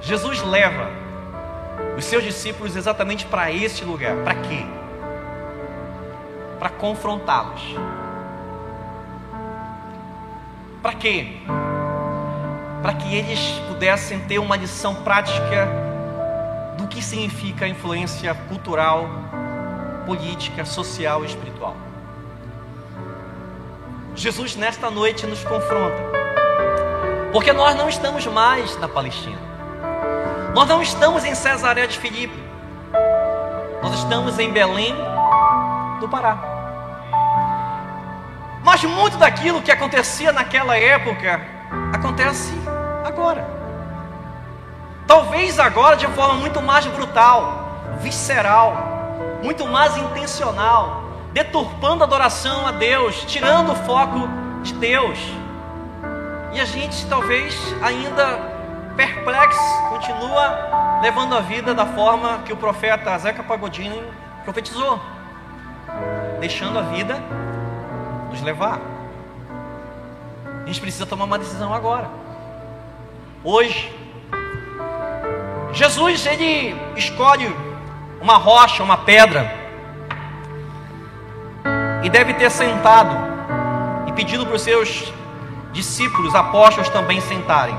Jesus 0.00 0.42
leva 0.42 0.90
os 1.96 2.04
seus 2.04 2.24
discípulos 2.24 2.74
exatamente 2.74 3.24
para 3.24 3.52
este 3.52 3.84
lugar. 3.84 4.16
Para 4.24 4.34
quê? 4.34 4.66
Para 6.58 6.70
confrontá-los. 6.70 7.62
Para 10.82 10.94
quê? 10.94 11.36
Para 12.82 12.94
que 12.94 13.14
eles 13.14 13.38
pudessem 13.68 14.18
ter 14.18 14.40
uma 14.40 14.56
lição 14.56 14.96
prática 14.96 15.68
do 16.76 16.88
que 16.88 17.00
significa 17.00 17.64
a 17.64 17.68
influência 17.68 18.34
cultural, 18.48 19.08
política, 20.04 20.64
social 20.64 21.22
e 21.22 21.28
espiritual. 21.28 21.76
Jesus 24.14 24.54
nesta 24.54 24.90
noite 24.90 25.26
nos 25.26 25.42
confronta, 25.42 26.00
porque 27.32 27.52
nós 27.52 27.74
não 27.76 27.88
estamos 27.88 28.24
mais 28.26 28.78
na 28.78 28.86
Palestina. 28.88 29.38
Nós 30.54 30.68
não 30.68 30.80
estamos 30.80 31.24
em 31.24 31.34
Cesaré 31.34 31.88
de 31.88 31.98
Filipe. 31.98 32.40
Nós 33.82 33.92
estamos 33.98 34.38
em 34.38 34.52
Belém 34.52 34.94
do 35.98 36.08
Pará. 36.08 36.38
Mas 38.62 38.84
muito 38.84 39.16
daquilo 39.18 39.60
que 39.60 39.72
acontecia 39.72 40.32
naquela 40.32 40.78
época 40.78 41.40
acontece 41.92 42.52
agora. 43.04 43.44
Talvez 45.08 45.58
agora 45.58 45.96
de 45.96 46.06
forma 46.08 46.34
muito 46.34 46.62
mais 46.62 46.86
brutal, 46.86 47.98
visceral, 47.98 48.76
muito 49.42 49.66
mais 49.66 49.96
intencional, 49.96 51.03
deturpando 51.34 52.04
a 52.04 52.06
adoração 52.06 52.64
a 52.64 52.70
Deus, 52.70 53.24
tirando 53.26 53.72
o 53.72 53.74
foco 53.74 54.28
de 54.62 54.72
Deus. 54.74 55.18
E 56.52 56.60
a 56.60 56.64
gente 56.64 57.04
talvez 57.06 57.56
ainda 57.82 58.38
perplexo, 58.96 59.60
continua 59.88 61.00
levando 61.02 61.34
a 61.34 61.40
vida 61.40 61.74
da 61.74 61.84
forma 61.84 62.38
que 62.44 62.52
o 62.52 62.56
profeta 62.56 63.18
Zeca 63.18 63.42
Pagodini 63.42 64.00
profetizou, 64.44 65.00
deixando 66.38 66.78
a 66.78 66.82
vida 66.82 67.20
nos 68.30 68.40
levar. 68.40 68.78
A 70.62 70.66
gente 70.66 70.80
precisa 70.80 71.04
tomar 71.04 71.24
uma 71.24 71.38
decisão 71.38 71.74
agora. 71.74 72.08
Hoje. 73.42 73.92
Jesus, 75.72 76.24
ele 76.26 76.76
escolhe 76.94 77.52
uma 78.20 78.36
rocha, 78.36 78.84
uma 78.84 78.98
pedra, 78.98 79.63
e 82.04 82.10
deve 82.10 82.34
ter 82.34 82.50
sentado 82.50 83.16
e 84.06 84.12
pedido 84.12 84.44
para 84.44 84.56
os 84.56 84.62
seus 84.62 85.10
discípulos, 85.72 86.34
apóstolos 86.34 86.90
também 86.90 87.18
sentarem. 87.22 87.74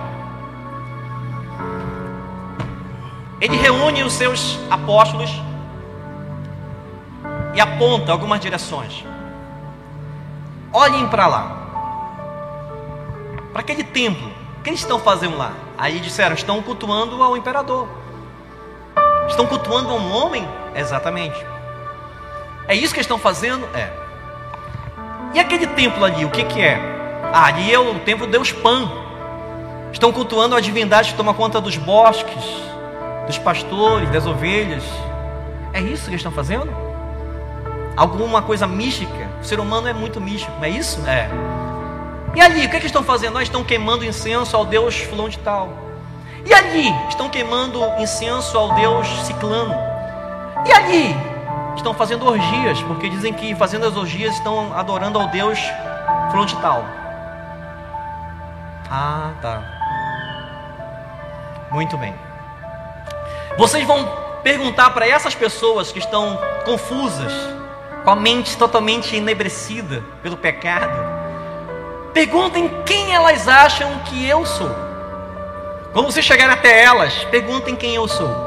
Ele 3.39 3.55
reúne 3.55 4.03
os 4.03 4.13
seus 4.13 4.59
apóstolos 4.69 5.29
e 7.53 7.61
aponta 7.61 8.11
algumas 8.11 8.39
direções. 8.39 9.05
Olhem 10.73 11.07
para 11.07 11.27
lá, 11.27 11.57
para 13.53 13.61
aquele 13.61 13.83
templo. 13.83 14.31
O 14.57 14.63
que 14.63 14.71
eles 14.71 14.79
estão 14.79 14.97
fazendo 14.97 15.37
lá? 15.37 15.51
Aí 15.77 15.99
disseram: 15.99 16.33
estão 16.33 16.63
cultuando 16.63 17.21
ao 17.21 17.37
imperador. 17.37 17.87
Estão 19.27 19.45
cultuando 19.45 19.91
a 19.91 19.93
um 19.93 20.11
homem? 20.11 20.47
Exatamente. 20.73 21.45
É 22.67 22.73
isso 22.73 22.93
que 22.93 22.99
estão 22.99 23.19
fazendo? 23.19 23.63
É. 23.75 24.04
E 25.35 25.39
aquele 25.39 25.67
templo 25.67 26.05
ali, 26.05 26.23
o 26.23 26.29
que, 26.29 26.45
que 26.45 26.61
é? 26.61 26.79
Ah, 27.33 27.47
ali 27.47 27.71
é 27.71 27.77
o 27.77 27.99
templo 27.99 28.25
de 28.25 28.31
Deus 28.31 28.53
Pan. 28.53 28.89
Estão 29.91 30.09
cultuando 30.13 30.55
a 30.55 30.61
divindade 30.61 31.11
que 31.11 31.17
toma 31.17 31.33
conta 31.33 31.59
dos 31.59 31.75
bosques, 31.75 32.45
dos 33.27 33.37
pastores, 33.37 34.09
das 34.11 34.25
ovelhas. 34.25 34.83
É 35.73 35.81
isso 35.81 36.05
que 36.05 36.11
eles 36.11 36.21
estão 36.21 36.31
fazendo? 36.31 36.69
Alguma 37.97 38.41
coisa 38.41 38.65
mística? 38.65 39.29
O 39.41 39.43
ser 39.43 39.59
humano 39.59 39.89
é 39.89 39.93
muito 39.93 40.21
místico, 40.21 40.53
não 40.55 40.63
é 40.63 40.69
isso? 40.69 41.05
É. 41.05 41.29
E 42.33 42.39
ali, 42.39 42.65
o 42.65 42.69
que, 42.69 42.77
é 42.77 42.79
que 42.79 42.85
estão 42.85 43.03
fazendo? 43.03 43.33
Nós 43.33 43.43
estão 43.43 43.61
queimando 43.61 44.05
incenso 44.05 44.55
ao 44.55 44.65
Deus 44.65 44.95
fulano 45.01 45.29
de 45.29 45.39
tal. 45.39 45.69
E 46.45 46.53
ali, 46.53 46.93
estão 47.09 47.27
queimando 47.27 47.81
incenso 47.99 48.57
ao 48.57 48.73
Deus 48.73 49.05
ciclano. 49.25 49.75
E 50.65 50.71
ali, 50.71 51.34
estão 51.79 51.93
fazendo 51.93 52.25
orgias, 52.27 52.81
porque 52.83 53.09
dizem 53.09 53.33
que 53.33 53.55
fazendo 53.55 53.85
as 53.85 53.95
orgias 53.95 54.33
estão 54.35 54.73
adorando 54.77 55.19
ao 55.19 55.27
Deus 55.27 55.59
fulano 56.31 56.45
de 56.45 56.55
tal. 56.57 56.85
Ah, 58.89 59.31
tá. 59.41 59.63
Muito 61.71 61.97
bem. 61.97 62.13
Vocês 63.57 63.85
vão 63.85 64.07
perguntar 64.43 64.91
para 64.91 65.07
essas 65.07 65.33
pessoas 65.33 65.91
que 65.91 65.99
estão 65.99 66.39
confusas, 66.65 67.33
com 68.03 68.11
a 68.11 68.15
mente 68.15 68.55
totalmente 68.57 69.15
enebrecida 69.15 70.03
pelo 70.21 70.37
pecado, 70.37 70.93
perguntem 72.13 72.69
quem 72.85 73.13
elas 73.13 73.47
acham 73.47 73.99
que 74.05 74.27
eu 74.27 74.45
sou. 74.45 74.69
Quando 75.91 76.05
vocês 76.05 76.25
chegarem 76.25 76.53
até 76.53 76.83
elas, 76.83 77.23
perguntem 77.31 77.75
quem 77.75 77.95
eu 77.95 78.07
sou. 78.07 78.44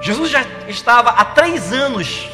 Jesus 0.00 0.30
já 0.30 0.44
estava 0.68 1.10
há 1.10 1.24
três 1.24 1.72
anos 1.72 2.28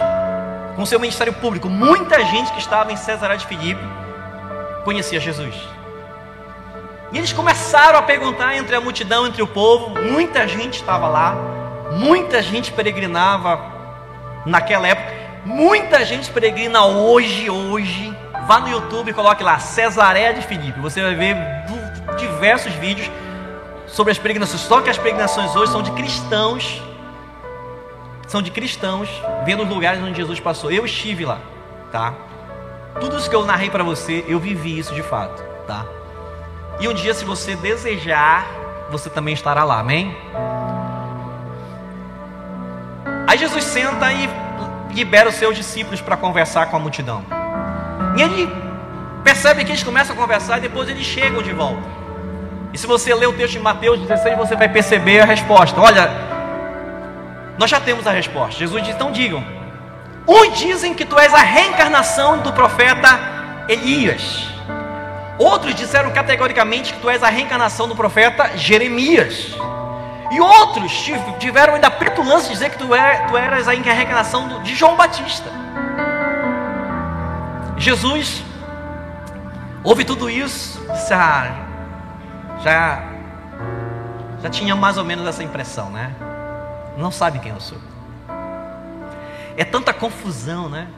com 0.77 0.85
seu 0.85 0.98
ministério 0.98 1.33
público. 1.33 1.68
Muita 1.68 2.25
gente 2.25 2.53
que 2.53 2.59
estava 2.59 2.92
em 2.92 2.96
Cesará 2.96 3.37
de 3.37 3.46
Filipe 3.46 3.83
conhecia 4.85 5.20
Jesus. 5.20 5.55
E 7.12 7.18
eles 7.18 7.33
começaram 7.33 7.98
a 7.98 8.03
perguntar 8.03 8.57
entre 8.57 8.75
a 8.75 8.81
multidão, 8.81 9.27
entre 9.27 9.42
o 9.42 9.46
povo. 9.46 9.90
Muita 10.01 10.48
gente 10.48 10.77
estava 10.77 11.09
lá. 11.09 11.37
Muita 11.92 12.42
gente 12.42 12.72
peregrinava 12.72 13.61
naquela 14.46 14.88
época. 14.88 15.12
Muita 15.44 16.05
gente 16.05 16.31
peregrina 16.31 16.85
hoje, 16.87 17.51
hoje. 17.51 18.16
Vá 18.46 18.61
no 18.61 18.70
YouTube 18.70 19.11
e 19.11 19.14
coloque 19.14 19.44
lá 19.44 19.59
Cesareia 19.59 20.33
de 20.33 20.40
Filipe. 20.42 20.81
Você 20.81 21.03
vai 21.03 21.14
ver 21.14 21.37
diversos 22.16 22.72
vídeos 22.75 23.11
sobre 23.87 24.11
as 24.11 24.18
peregrinações. 24.18 24.62
Só 24.62 24.81
que 24.81 24.88
as 24.88 24.96
peregrinações 24.96 25.55
hoje 25.55 25.70
são 25.70 25.83
de 25.83 25.90
cristãos. 25.92 26.83
São 28.33 28.40
de 28.40 28.51
cristãos 28.51 29.11
vendo 29.45 29.62
os 29.62 29.68
lugares 29.68 30.03
onde 30.03 30.16
Jesus 30.16 30.40
passou. 30.40 30.73
Eu 30.73 30.87
estive 30.87 31.23
lá, 31.23 31.38
tá? 31.92 32.14
Tudo 32.99 33.18
isso 33.18 33.29
que 33.29 33.37
eu 33.37 33.45
narrei 33.45 33.68
para 33.68 33.85
você, 33.85 34.25
eu 34.27 34.40
vivi 34.40 34.79
isso 34.79 34.95
de 34.95 35.03
fato, 35.03 35.42
tá? 35.66 35.85
E 36.81 36.88
um 36.88 36.95
dia, 36.95 37.12
se 37.12 37.27
você 37.27 37.55
desejar, 37.55 38.47
você 38.90 39.11
também 39.11 39.35
estará 39.35 39.64
lá, 39.64 39.81
amém? 39.81 40.16
Aí 43.29 43.37
Jesus 43.37 43.64
senta 43.64 44.11
e 44.11 44.27
libera 44.95 45.29
os 45.29 45.35
seus 45.35 45.55
discípulos 45.55 46.01
para 46.01 46.16
conversar 46.16 46.71
com 46.71 46.77
a 46.79 46.81
multidão. 46.81 47.23
E 48.16 48.23
ele 48.23 48.51
percebe 49.23 49.62
que 49.62 49.73
eles 49.73 49.83
começam 49.83 50.16
a 50.16 50.18
conversar 50.18 50.57
e 50.57 50.62
depois 50.62 50.88
eles 50.88 51.05
chegam 51.05 51.42
de 51.42 51.53
volta. 51.53 51.83
E 52.73 52.79
se 52.79 52.87
você 52.87 53.14
ler 53.14 53.27
o 53.27 53.35
texto 53.35 53.53
de 53.53 53.59
Mateus 53.59 54.01
16, 54.01 54.38
você 54.38 54.57
vai 54.57 54.71
perceber 54.71 55.21
a 55.21 55.27
resposta. 55.27 55.79
Olha, 55.79 56.32
nós 57.59 57.71
já 57.71 57.81
temos 57.81 58.07
a 58.07 58.11
resposta. 58.11 58.59
Jesus 58.59 58.83
diz: 58.83 58.95
então 58.95 59.12
digam. 59.12 59.45
Uns 60.27 60.59
dizem 60.59 60.95
que 60.95 61.05
tu 61.05 61.19
és 61.19 61.35
a 61.35 61.38
reencarnação 61.38 62.38
do 62.38 62.53
profeta 62.53 63.19
Elias. 63.69 64.49
Outros 65.38 65.75
disseram 65.75 66.11
categoricamente 66.12 66.93
que 66.93 67.01
tu 67.01 67.11
és 67.11 67.23
a 67.23 67.29
reencarnação 67.29 67.88
do 67.88 67.97
profeta 67.97 68.57
Jeremias. 68.57 69.55
E 70.31 70.41
outros 70.41 70.93
tiveram 71.38 71.75
ainda 71.75 71.88
a 71.88 71.91
petulância 71.91 72.49
de 72.49 72.55
dizer 72.55 72.71
que 72.71 72.79
tu, 72.79 72.95
é, 72.95 73.27
tu 73.29 73.37
eras 73.37 73.69
a 73.69 73.73
reencarnação 73.73 74.62
de 74.62 74.75
João 74.75 74.97
Batista. 74.97 75.51
Jesus 77.77 78.43
ouve 79.83 80.05
tudo 80.05 80.31
isso, 80.31 80.81
já, 81.09 81.51
já, 82.62 83.03
já 84.41 84.51
tinha 84.51 84.77
mais 84.77 84.97
ou 84.97 85.05
menos 85.05 85.27
essa 85.27 85.43
impressão, 85.43 85.91
né? 85.91 86.12
Não 86.96 87.11
sabe 87.11 87.38
quem 87.38 87.52
eu 87.52 87.61
sou. 87.61 87.78
É 89.57 89.64
tanta 89.64 89.92
confusão, 89.92 90.68
né? 90.68 90.88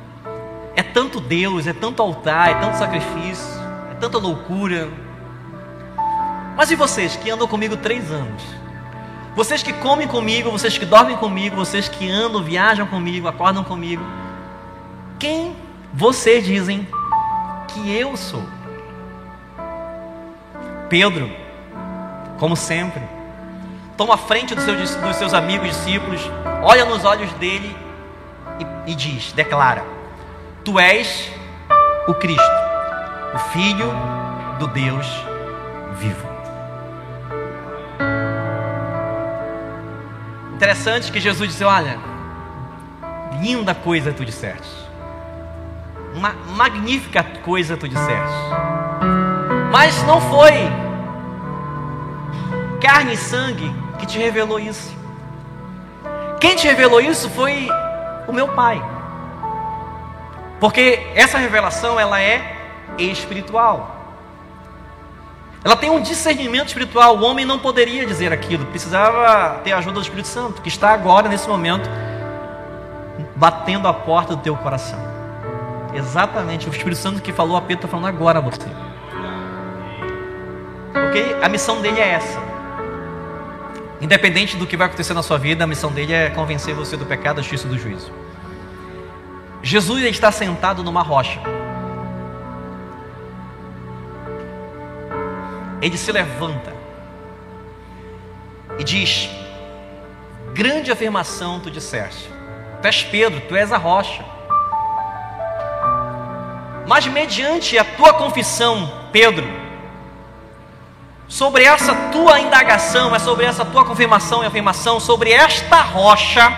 É 0.76 0.82
tanto 0.82 1.20
Deus, 1.20 1.66
é 1.66 1.72
tanto 1.72 2.02
altar, 2.02 2.50
é 2.50 2.54
tanto 2.54 2.76
sacrifício 2.76 3.64
é 3.94 4.00
tanta 4.00 4.18
loucura. 4.18 4.88
Mas 6.56 6.70
e 6.70 6.76
vocês 6.76 7.16
que 7.16 7.30
andam 7.30 7.46
comigo 7.46 7.76
três 7.76 8.10
anos? 8.10 8.42
Vocês 9.36 9.62
que 9.62 9.72
comem 9.72 10.06
comigo, 10.06 10.50
vocês 10.50 10.76
que 10.76 10.84
dormem 10.84 11.16
comigo, 11.16 11.56
vocês 11.56 11.88
que 11.88 12.10
andam, 12.10 12.42
viajam 12.42 12.86
comigo, 12.86 13.26
acordam 13.26 13.64
comigo. 13.64 14.04
Quem 15.18 15.56
vocês 15.92 16.44
dizem 16.44 16.86
que 17.68 17.92
eu 17.92 18.16
sou? 18.16 18.42
Pedro, 20.88 21.30
como 22.38 22.56
sempre, 22.56 23.02
toma 23.96 24.16
frente 24.16 24.54
dos 24.54 24.64
seus, 24.64 24.94
dos 24.96 25.16
seus 25.16 25.34
amigos 25.34 25.68
discípulos, 25.68 26.20
olha 26.62 26.84
nos 26.84 27.04
olhos 27.04 27.32
dele 27.34 27.76
e, 28.86 28.92
e 28.92 28.94
diz, 28.94 29.32
declara: 29.32 29.84
Tu 30.64 30.78
és 30.78 31.30
o 32.06 32.14
Cristo 32.14 32.64
o 33.34 33.38
Filho 33.38 33.92
do 34.60 34.68
Deus 34.68 35.06
vivo. 35.96 36.28
Interessante 40.54 41.10
que 41.10 41.18
Jesus 41.18 41.50
disse: 41.50 41.64
Olha, 41.64 41.98
linda 43.40 43.74
coisa 43.74 44.12
tu 44.12 44.24
disseste, 44.24 44.88
uma 46.14 46.32
magnífica 46.56 47.24
coisa 47.42 47.76
tu 47.76 47.88
disseste, 47.88 48.38
mas 49.72 50.00
não 50.04 50.20
foi 50.20 50.52
carne 52.80 53.14
e 53.14 53.16
sangue 53.16 53.74
que 54.04 54.12
te 54.12 54.18
revelou 54.18 54.60
isso. 54.60 54.94
Quem 56.38 56.54
te 56.54 56.66
revelou 56.66 57.00
isso 57.00 57.30
foi 57.30 57.68
o 58.28 58.32
meu 58.32 58.48
Pai. 58.48 58.82
Porque 60.60 61.06
essa 61.14 61.38
revelação 61.38 61.98
ela 61.98 62.20
é 62.20 62.56
espiritual. 62.98 63.90
Ela 65.64 65.76
tem 65.76 65.90
um 65.90 66.02
discernimento 66.02 66.68
espiritual. 66.68 67.16
O 67.16 67.24
homem 67.24 67.46
não 67.46 67.58
poderia 67.58 68.04
dizer 68.04 68.32
aquilo, 68.32 68.66
precisava 68.66 69.60
ter 69.64 69.72
a 69.72 69.78
ajuda 69.78 69.94
do 69.94 70.02
Espírito 70.02 70.28
Santo, 70.28 70.60
que 70.60 70.68
está 70.68 70.90
agora, 70.90 71.28
nesse 71.28 71.48
momento, 71.48 71.88
batendo 73.34 73.88
a 73.88 73.94
porta 73.94 74.36
do 74.36 74.42
teu 74.42 74.54
coração. 74.56 74.98
Exatamente, 75.94 76.68
o 76.68 76.70
Espírito 76.70 76.98
Santo 76.98 77.22
que 77.22 77.32
falou 77.32 77.56
a 77.56 77.62
Pedro 77.62 77.86
está 77.86 77.88
falando 77.88 78.14
agora 78.14 78.38
a 78.38 78.42
você. 78.42 78.68
Porque 80.92 81.36
a 81.42 81.48
missão 81.48 81.80
dele 81.80 82.00
é 82.00 82.08
essa. 82.10 82.53
Independente 84.00 84.56
do 84.56 84.66
que 84.66 84.76
vai 84.76 84.86
acontecer 84.86 85.14
na 85.14 85.22
sua 85.22 85.38
vida, 85.38 85.64
a 85.64 85.66
missão 85.66 85.90
dele 85.90 86.12
é 86.12 86.30
convencer 86.30 86.74
você 86.74 86.96
do 86.96 87.06
pecado, 87.06 87.36
da 87.36 87.42
justiça 87.42 87.66
e 87.66 87.70
do 87.70 87.78
juízo. 87.78 88.12
Jesus 89.62 90.04
está 90.04 90.30
sentado 90.30 90.82
numa 90.82 91.02
rocha. 91.02 91.40
ele 95.84 95.98
se 95.98 96.10
levanta 96.10 96.72
e 98.78 98.84
diz: 98.84 99.28
Grande 100.54 100.90
afirmação 100.90 101.60
tu 101.60 101.70
disseste. 101.70 102.30
Tu 102.80 102.86
és 102.86 103.02
Pedro, 103.02 103.40
tu 103.42 103.54
és 103.54 103.70
a 103.70 103.76
rocha. 103.76 104.24
Mas 106.86 107.06
mediante 107.06 107.78
a 107.78 107.84
tua 107.84 108.14
confissão, 108.14 108.90
Pedro, 109.12 109.46
sobre 111.28 111.64
essa 111.64 111.94
tua 112.12 112.40
indagação, 112.40 113.14
é 113.14 113.18
sobre 113.18 113.46
essa 113.46 113.64
tua 113.64 113.84
confirmação 113.84 114.42
e 114.42 114.46
afirmação, 114.46 115.00
sobre 115.00 115.32
esta 115.32 115.80
rocha, 115.80 116.52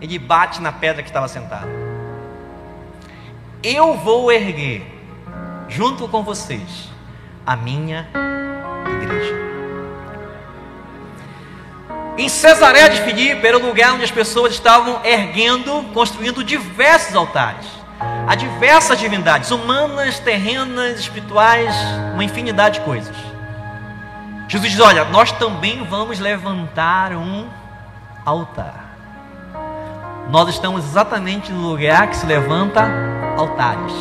ele 0.00 0.18
bate 0.18 0.60
na 0.60 0.72
pedra 0.72 1.02
que 1.02 1.08
estava 1.08 1.28
sentada. 1.28 1.68
Eu 3.62 3.94
vou 3.94 4.32
erguer, 4.32 4.84
junto 5.68 6.08
com 6.08 6.22
vocês, 6.22 6.88
a 7.46 7.54
minha 7.54 8.08
igreja. 9.00 9.42
Em 12.18 12.28
Cesareia 12.28 12.90
de 12.90 13.00
Filipe 13.02 13.46
era 13.46 13.56
o 13.56 13.64
lugar 13.64 13.94
onde 13.94 14.04
as 14.04 14.10
pessoas 14.10 14.52
estavam 14.52 15.00
erguendo, 15.04 15.84
construindo 15.94 16.42
diversos 16.42 17.14
altares 17.14 17.81
a 18.26 18.34
diversas 18.34 18.98
divindades, 18.98 19.50
humanas, 19.50 20.18
terrenas, 20.18 21.00
espirituais, 21.00 21.74
uma 22.14 22.24
infinidade 22.24 22.78
de 22.78 22.84
coisas. 22.84 23.16
Jesus 24.48 24.70
diz: 24.70 24.80
Olha, 24.80 25.04
nós 25.06 25.32
também 25.32 25.84
vamos 25.84 26.18
levantar 26.18 27.12
um 27.12 27.48
altar. 28.24 28.92
Nós 30.30 30.48
estamos 30.48 30.84
exatamente 30.84 31.50
no 31.52 31.68
lugar 31.68 32.06
que 32.08 32.16
se 32.16 32.26
levanta 32.26 32.88
altares. 33.36 33.92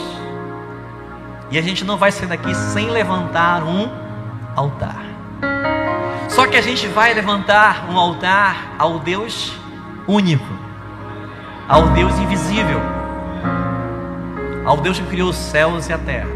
E 1.49 1.57
a 1.57 1.61
gente 1.61 1.83
não 1.83 1.97
vai 1.97 2.11
sair 2.11 2.27
daqui 2.27 2.53
sem 2.55 2.89
levantar 2.89 3.63
um 3.63 3.89
altar. 4.55 5.03
Só 6.29 6.47
que 6.47 6.55
a 6.55 6.61
gente 6.61 6.87
vai 6.87 7.13
levantar 7.13 7.89
um 7.89 7.97
altar 7.97 8.75
ao 8.79 8.99
Deus 8.99 9.53
único, 10.07 10.47
ao 11.67 11.89
Deus 11.89 12.17
invisível, 12.19 13.00
ao 14.65 14.77
Deus 14.77 14.99
que 14.99 15.05
criou 15.07 15.29
os 15.29 15.35
céus 15.35 15.89
e 15.89 15.93
a 15.93 15.97
terra. 15.97 16.29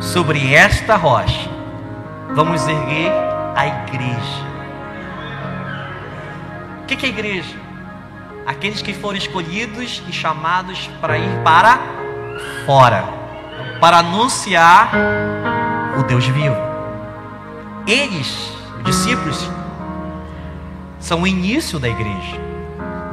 Sobre 0.00 0.54
esta 0.54 0.96
rocha, 0.96 1.48
vamos 2.34 2.66
erguer 2.66 3.12
a 3.54 3.66
igreja. 3.66 4.48
O 6.82 6.86
que 6.86 7.06
é 7.06 7.08
igreja? 7.08 7.56
Aqueles 8.46 8.80
que 8.80 8.94
foram 8.94 9.18
escolhidos 9.18 10.02
e 10.08 10.12
chamados 10.12 10.88
para 11.00 11.18
ir 11.18 11.42
para 11.44 11.78
fora, 12.64 13.04
para 13.80 13.98
anunciar 13.98 14.90
o 15.98 16.02
Deus 16.04 16.26
vivo. 16.26 16.56
Eles 17.86 18.52
discípulos 18.84 19.50
são 21.00 21.22
o 21.22 21.26
início 21.26 21.78
da 21.78 21.88
igreja. 21.88 22.36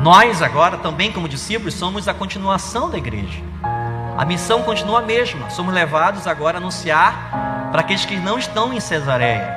Nós, 0.02 0.42
agora, 0.42 0.78
também 0.78 1.12
como 1.12 1.28
discípulos, 1.28 1.74
somos 1.74 2.08
a 2.08 2.14
continuação 2.14 2.90
da 2.90 2.98
igreja. 2.98 3.42
A 4.18 4.26
missão 4.26 4.64
continua 4.64 5.00
a 5.00 5.02
mesma. 5.02 5.50
Somos 5.50 5.74
levados 5.74 6.28
agora 6.28 6.58
a 6.58 6.62
anunciar 6.62 7.70
para 7.72 7.82
aqueles 7.82 8.06
que 8.06 8.18
não 8.18 8.38
estão 8.38 8.74
em 8.74 8.80
Cesareia, 8.80 9.54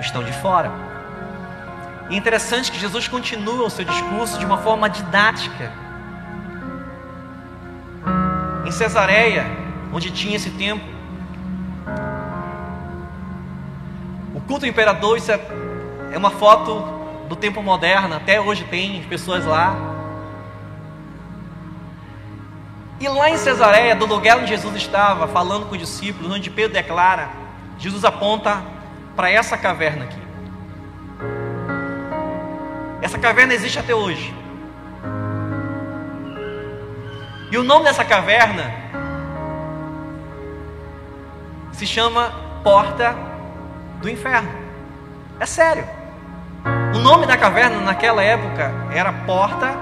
estão 0.00 0.24
de 0.24 0.32
fora. 0.32 0.70
E 2.08 2.14
é 2.14 2.16
interessante 2.16 2.70
que 2.72 2.78
Jesus 2.78 3.08
continua 3.08 3.66
o 3.66 3.70
seu 3.70 3.84
discurso 3.84 4.38
de 4.38 4.46
uma 4.46 4.58
forma 4.58 4.88
didática. 4.88 5.72
Em 8.64 8.70
Cesareia, 8.70 9.44
onde 9.92 10.10
tinha 10.10 10.36
esse 10.36 10.50
templo, 10.50 10.96
culto 14.46 14.64
ao 14.64 14.70
imperador, 14.70 15.18
isso 15.18 15.30
é, 15.30 15.40
é 16.12 16.18
uma 16.18 16.30
foto 16.30 16.82
do 17.28 17.36
tempo 17.36 17.62
moderno, 17.62 18.14
até 18.14 18.40
hoje 18.40 18.64
tem 18.64 19.02
pessoas 19.02 19.44
lá. 19.44 19.95
E 22.98 23.08
lá 23.08 23.28
em 23.28 23.36
Cesareia, 23.36 23.94
do 23.94 24.06
lugar 24.06 24.38
onde 24.38 24.48
Jesus 24.48 24.74
estava, 24.76 25.28
falando 25.28 25.66
com 25.66 25.72
os 25.72 25.78
discípulos, 25.78 26.32
onde 26.32 26.48
Pedro 26.48 26.72
declara, 26.72 27.28
Jesus 27.78 28.04
aponta 28.04 28.62
para 29.14 29.30
essa 29.30 29.56
caverna 29.56 30.04
aqui. 30.04 30.18
Essa 33.02 33.18
caverna 33.18 33.52
existe 33.52 33.78
até 33.78 33.94
hoje. 33.94 34.34
E 37.50 37.58
o 37.58 37.62
nome 37.62 37.84
dessa 37.84 38.04
caverna 38.04 38.72
se 41.72 41.86
chama 41.86 42.32
Porta 42.64 43.14
do 44.00 44.08
inferno. 44.08 44.48
É 45.38 45.44
sério. 45.46 45.84
O 46.94 46.98
nome 46.98 47.26
da 47.26 47.36
caverna 47.36 47.78
naquela 47.80 48.22
época 48.22 48.72
era 48.92 49.12
Porta 49.12 49.74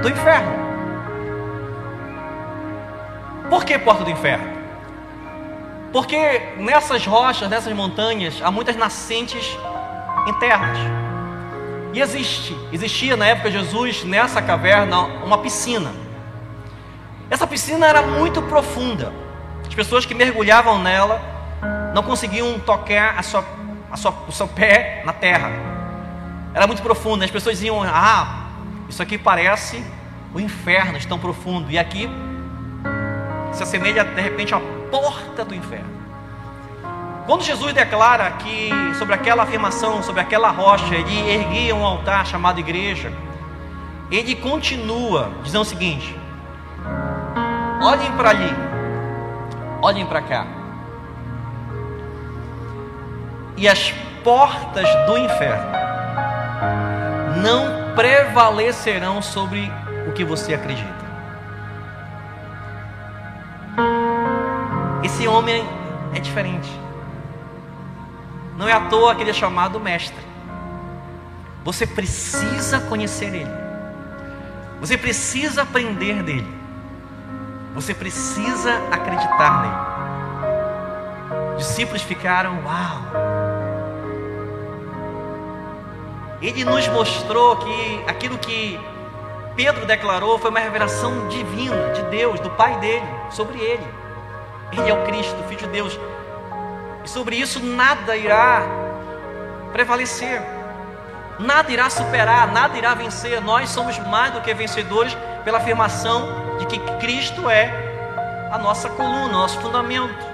do 0.00 0.08
Inferno. 0.08 0.61
Por 3.52 3.66
que 3.66 3.78
Porta 3.78 4.02
do 4.02 4.08
Inferno? 4.08 4.46
Porque 5.92 6.54
nessas 6.56 7.04
rochas, 7.04 7.50
nessas 7.50 7.70
montanhas, 7.74 8.40
há 8.42 8.50
muitas 8.50 8.76
nascentes 8.76 9.58
internas. 10.26 10.78
E 11.92 12.00
existe, 12.00 12.56
existia 12.72 13.14
na 13.14 13.26
época 13.26 13.50
de 13.50 13.58
Jesus, 13.58 14.04
nessa 14.04 14.40
caverna, 14.40 15.00
uma 15.22 15.36
piscina. 15.36 15.92
Essa 17.28 17.46
piscina 17.46 17.86
era 17.86 18.00
muito 18.00 18.40
profunda. 18.40 19.12
As 19.68 19.74
pessoas 19.74 20.06
que 20.06 20.14
mergulhavam 20.14 20.78
nela 20.78 21.20
não 21.94 22.02
conseguiam 22.02 22.58
tocar 22.58 23.18
a 23.18 23.22
sua, 23.22 23.44
a 23.90 23.98
sua, 23.98 24.14
o 24.26 24.32
seu 24.32 24.48
pé 24.48 25.02
na 25.04 25.12
terra. 25.12 25.50
Era 26.54 26.66
muito 26.66 26.80
profundo. 26.80 27.22
As 27.22 27.30
pessoas 27.30 27.56
diziam: 27.58 27.82
Ah, 27.82 28.46
isso 28.88 29.02
aqui 29.02 29.18
parece 29.18 29.84
o 30.32 30.40
inferno, 30.40 30.98
tão 31.06 31.18
profundo. 31.18 31.70
E 31.70 31.78
aqui 31.78 32.08
se 33.52 33.62
assemelha 33.62 34.04
de 34.04 34.20
repente 34.20 34.54
à 34.54 34.60
porta 34.90 35.44
do 35.44 35.54
inferno. 35.54 36.02
Quando 37.26 37.42
Jesus 37.44 37.72
declara 37.72 38.30
que 38.32 38.70
sobre 38.98 39.14
aquela 39.14 39.44
afirmação, 39.44 40.02
sobre 40.02 40.20
aquela 40.20 40.50
rocha, 40.50 40.94
ele 40.94 41.30
erguia 41.30 41.74
um 41.74 41.84
altar 41.84 42.26
chamado 42.26 42.58
igreja, 42.58 43.12
ele 44.10 44.34
continua 44.34 45.30
dizendo 45.42 45.62
o 45.62 45.66
seguinte: 45.66 46.16
olhem 47.80 48.10
para 48.12 48.30
ali, 48.30 48.54
olhem 49.80 50.04
para 50.04 50.20
cá 50.22 50.46
e 53.56 53.68
as 53.68 53.92
portas 54.24 54.88
do 55.06 55.18
inferno 55.18 55.72
não 57.42 57.94
prevalecerão 57.94 59.20
sobre 59.20 59.70
o 60.08 60.12
que 60.12 60.24
você 60.24 60.54
acredita. 60.54 61.01
Esse 65.22 65.28
homem 65.28 65.64
é 66.12 66.18
diferente. 66.18 66.68
Não 68.56 68.68
é 68.68 68.72
à 68.72 68.80
toa 68.88 69.14
que 69.14 69.22
ele 69.22 69.30
é 69.30 69.32
chamado 69.32 69.78
mestre. 69.78 70.18
Você 71.62 71.86
precisa 71.86 72.80
conhecer 72.80 73.32
ele. 73.32 73.52
Você 74.80 74.98
precisa 74.98 75.62
aprender 75.62 76.24
dele. 76.24 76.52
Você 77.72 77.94
precisa 77.94 78.74
acreditar 78.90 79.62
nele. 79.62 81.56
Discípulos 81.56 82.02
ficaram, 82.02 82.58
uau, 82.64 82.98
ele 86.42 86.64
nos 86.64 86.88
mostrou 86.88 87.58
que 87.58 88.04
aquilo 88.08 88.36
que 88.38 88.76
Pedro 89.54 89.86
declarou 89.86 90.36
foi 90.40 90.50
uma 90.50 90.58
revelação 90.58 91.28
divina 91.28 91.92
de 91.92 92.02
Deus, 92.10 92.40
do 92.40 92.50
Pai 92.50 92.76
dele, 92.80 93.06
sobre 93.30 93.60
ele. 93.60 94.01
Ele 94.72 94.90
é 94.90 94.94
o 94.94 95.04
Cristo, 95.04 95.38
o 95.40 95.48
Filho 95.48 95.60
de 95.60 95.68
Deus. 95.68 95.98
E 97.04 97.08
sobre 97.08 97.36
isso 97.36 97.60
nada 97.60 98.16
irá 98.16 98.62
prevalecer, 99.72 100.42
nada 101.38 101.70
irá 101.70 101.90
superar, 101.90 102.50
nada 102.52 102.76
irá 102.76 102.94
vencer. 102.94 103.40
Nós 103.40 103.70
somos 103.70 103.98
mais 103.98 104.32
do 104.32 104.40
que 104.40 104.52
vencedores 104.54 105.16
pela 105.44 105.58
afirmação 105.58 106.56
de 106.58 106.66
que 106.66 106.78
Cristo 106.98 107.48
é 107.48 108.48
a 108.50 108.58
nossa 108.58 108.88
coluna, 108.90 109.32
nosso 109.32 109.58
fundamento. 109.60 110.32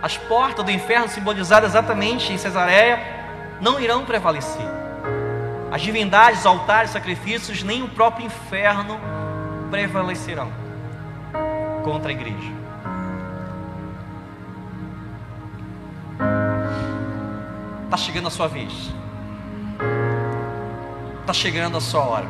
As 0.00 0.16
portas 0.16 0.64
do 0.64 0.70
inferno, 0.70 1.08
simbolizadas 1.08 1.70
exatamente 1.70 2.32
em 2.32 2.38
Cesareia, 2.38 3.00
não 3.60 3.80
irão 3.80 4.04
prevalecer. 4.04 4.66
As 5.70 5.82
divindades, 5.82 6.46
altares, 6.46 6.90
sacrifícios, 6.90 7.62
nem 7.62 7.82
o 7.82 7.88
próprio 7.88 8.26
inferno 8.26 8.98
prevalecerão 9.70 10.50
contra 11.82 12.10
a 12.10 12.12
igreja. 12.12 12.57
Está 17.88 17.96
chegando 17.96 18.28
a 18.28 18.30
sua 18.30 18.46
vez. 18.46 18.72
Está 21.22 21.32
chegando 21.32 21.78
a 21.78 21.80
sua 21.80 22.02
hora. 22.02 22.26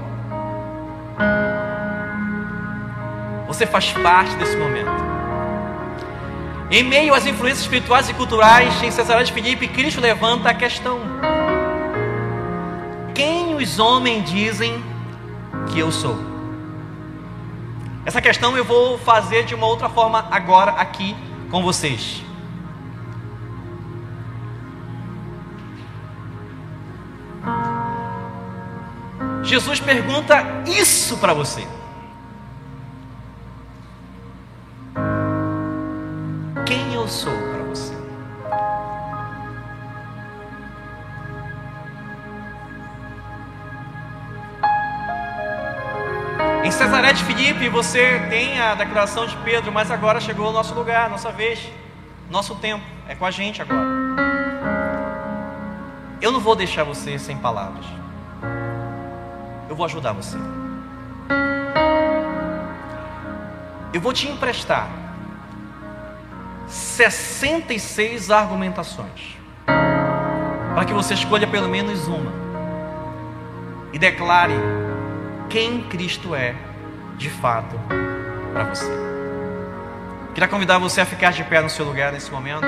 Você 3.48 3.66
faz 3.66 3.92
parte 3.92 4.34
desse 4.36 4.56
momento. 4.56 4.90
Em 6.70 6.84
meio 6.84 7.12
às 7.12 7.26
influências 7.26 7.62
espirituais 7.62 8.08
e 8.08 8.14
culturais, 8.14 8.82
em 8.82 8.90
Cesareia 8.90 9.24
de 9.24 9.32
Filipe, 9.32 9.66
Cristo 9.66 10.00
levanta 10.00 10.50
a 10.50 10.54
questão 10.54 11.00
quem 13.18 13.56
os 13.56 13.80
homens 13.80 14.30
dizem 14.30 14.80
que 15.72 15.80
eu 15.80 15.90
sou? 15.90 16.16
Essa 18.06 18.22
questão 18.22 18.56
eu 18.56 18.64
vou 18.64 18.96
fazer 18.96 19.44
de 19.44 19.56
uma 19.56 19.66
outra 19.66 19.88
forma 19.88 20.24
agora 20.30 20.70
aqui 20.70 21.16
com 21.50 21.60
vocês. 21.60 22.22
Jesus 29.48 29.80
pergunta 29.80 30.44
isso 30.66 31.16
para 31.16 31.32
você. 31.32 31.66
Quem 36.66 36.92
eu 36.92 37.08
sou 37.08 37.32
para 37.32 37.62
você? 37.62 37.94
Em 46.62 46.70
Cesaré 46.70 47.14
de 47.14 47.24
Filipe 47.24 47.70
você 47.70 48.20
tem 48.28 48.60
a 48.60 48.74
declaração 48.74 49.26
de 49.26 49.34
Pedro, 49.38 49.72
mas 49.72 49.90
agora 49.90 50.20
chegou 50.20 50.50
o 50.50 50.52
nosso 50.52 50.74
lugar, 50.74 51.08
nossa 51.08 51.32
vez, 51.32 51.72
nosso 52.28 52.54
tempo, 52.56 52.84
é 53.08 53.14
com 53.14 53.24
a 53.24 53.30
gente 53.30 53.62
agora. 53.62 53.88
Eu 56.20 56.32
não 56.32 56.40
vou 56.40 56.54
deixar 56.54 56.84
você 56.84 57.18
sem 57.18 57.38
palavras 57.38 57.86
vou 59.78 59.86
ajudar 59.86 60.12
você. 60.12 60.36
Eu 63.92 64.00
vou 64.00 64.12
te 64.12 64.28
emprestar 64.28 64.88
66 66.66 68.30
argumentações 68.30 69.38
para 70.74 70.84
que 70.84 70.92
você 70.92 71.14
escolha 71.14 71.46
pelo 71.46 71.68
menos 71.68 72.08
uma 72.08 72.32
e 73.92 73.98
declare 73.98 74.52
quem 75.48 75.82
Cristo 75.84 76.34
é 76.34 76.56
de 77.16 77.30
fato 77.30 77.78
para 78.52 78.64
você. 78.64 78.90
Queria 80.34 80.48
convidar 80.48 80.78
você 80.78 81.00
a 81.00 81.06
ficar 81.06 81.32
de 81.32 81.42
pé 81.44 81.62
no 81.62 81.70
seu 81.70 81.84
lugar 81.84 82.12
nesse 82.12 82.30
momento. 82.30 82.66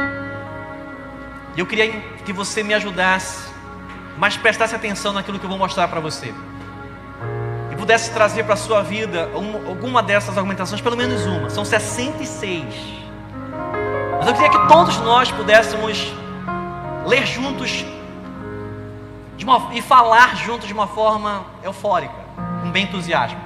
Eu 1.56 1.66
queria 1.66 1.90
que 2.24 2.32
você 2.32 2.62
me 2.62 2.72
ajudasse, 2.72 3.52
mas 4.16 4.36
prestasse 4.36 4.74
atenção 4.74 5.12
naquilo 5.12 5.38
que 5.38 5.44
eu 5.44 5.50
vou 5.50 5.58
mostrar 5.58 5.88
para 5.88 6.00
você 6.00 6.32
pudesse 7.90 8.12
trazer 8.12 8.44
para 8.44 8.54
a 8.54 8.56
sua 8.56 8.84
vida 8.84 9.28
alguma 9.66 10.00
dessas 10.00 10.38
argumentações, 10.38 10.80
pelo 10.80 10.96
menos 10.96 11.26
uma, 11.26 11.50
são 11.50 11.64
66. 11.64 12.64
Mas 14.16 14.28
eu 14.28 14.32
queria 14.32 14.48
que 14.48 14.68
todos 14.68 14.96
nós 14.98 15.32
pudéssemos 15.32 16.06
ler 17.04 17.26
juntos 17.26 17.84
uma, 19.42 19.74
e 19.74 19.82
falar 19.82 20.36
juntos 20.36 20.68
de 20.68 20.72
uma 20.72 20.86
forma 20.86 21.44
eufórica, 21.64 22.14
com 22.62 22.70
bem 22.70 22.84
entusiasmo. 22.84 23.40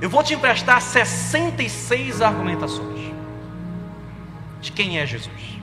Eu 0.00 0.08
vou 0.08 0.22
te 0.22 0.32
emprestar 0.32 0.80
66 0.80 2.22
argumentações 2.22 3.12
de 4.62 4.72
quem 4.72 4.98
é 4.98 5.04
Jesus. 5.04 5.53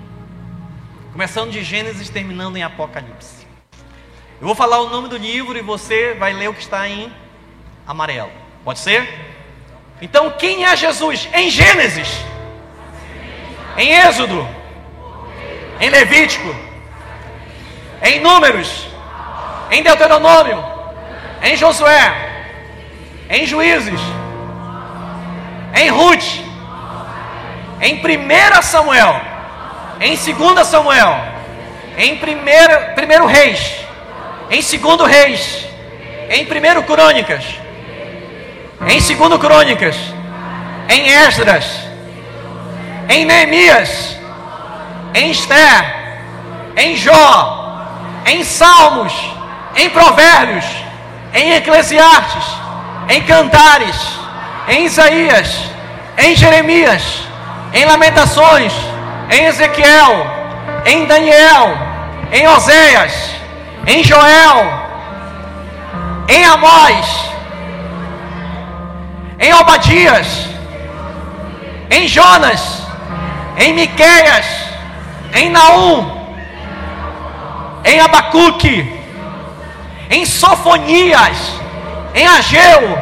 Começando 1.11 1.51
de 1.51 1.61
Gênesis, 1.61 2.09
terminando 2.09 2.55
em 2.55 2.63
Apocalipse. 2.63 3.45
Eu 4.39 4.47
vou 4.47 4.55
falar 4.55 4.79
o 4.79 4.89
nome 4.89 5.09
do 5.09 5.17
livro 5.17 5.57
e 5.57 5.61
você 5.61 6.13
vai 6.13 6.31
ler 6.31 6.47
o 6.49 6.53
que 6.53 6.61
está 6.61 6.87
em 6.87 7.11
amarelo. 7.85 8.31
Pode 8.63 8.79
ser? 8.79 9.09
Então, 10.01 10.31
quem 10.31 10.63
é 10.63 10.73
Jesus? 10.73 11.27
Em 11.33 11.49
Gênesis, 11.49 12.07
em 13.77 13.91
Êxodo, 13.91 14.47
em 15.81 15.89
Levítico, 15.89 16.55
em 18.01 18.21
Números, 18.21 18.87
em 19.69 19.83
Deuteronômio, 19.83 20.63
em 21.43 21.57
Josué, 21.57 22.45
em 23.29 23.45
Juízes, 23.45 23.99
em 25.75 25.89
Ruth, 25.89 26.39
em 27.81 27.95
1 27.97 28.61
Samuel 28.61 29.30
em 30.01 30.15
2 30.15 30.67
Samuel, 30.67 31.15
em 31.95 32.15
1 32.15 33.25
Reis, 33.27 33.75
em 34.49 34.59
2 34.59 35.01
Reis, 35.07 35.67
em 36.27 36.43
1 36.43 36.81
Crônicas, 36.81 37.45
em 38.81 38.99
2 38.99 39.37
Crônicas, 39.39 39.95
em 40.89 41.07
Esdras, 41.07 41.65
em 43.09 43.25
Neemias, 43.25 44.17
em 45.13 45.29
Esther, 45.29 45.95
em 46.75 46.95
Jó, 46.95 47.85
em 48.25 48.43
Salmos, 48.43 49.13
em 49.75 49.87
Provérbios, 49.91 50.65
em 51.33 51.53
Eclesiastes, 51.53 52.43
em 53.07 53.21
Cantares, 53.21 53.95
em 54.67 54.85
Isaías, 54.85 55.57
em 56.17 56.35
Jeremias, 56.35 57.03
em 57.73 57.85
Lamentações, 57.85 58.73
em 59.31 59.45
Ezequiel, 59.45 60.27
em 60.85 61.05
Daniel, 61.05 61.77
em 62.33 62.47
Oséias, 62.49 63.13
em 63.87 64.03
Joel, 64.03 64.65
em 66.27 66.45
Amós, 66.45 67.31
em 69.39 69.53
Obadias, 69.53 70.27
em 71.89 72.07
Jonas, 72.07 72.83
em 73.57 73.73
Miqueias, 73.73 74.45
em 75.33 75.49
Naum, 75.49 76.11
em 77.85 77.99
Abacuque, 78.01 79.01
em 80.09 80.25
Sofonias, 80.25 81.37
em 82.13 82.27
Ageu, 82.27 82.97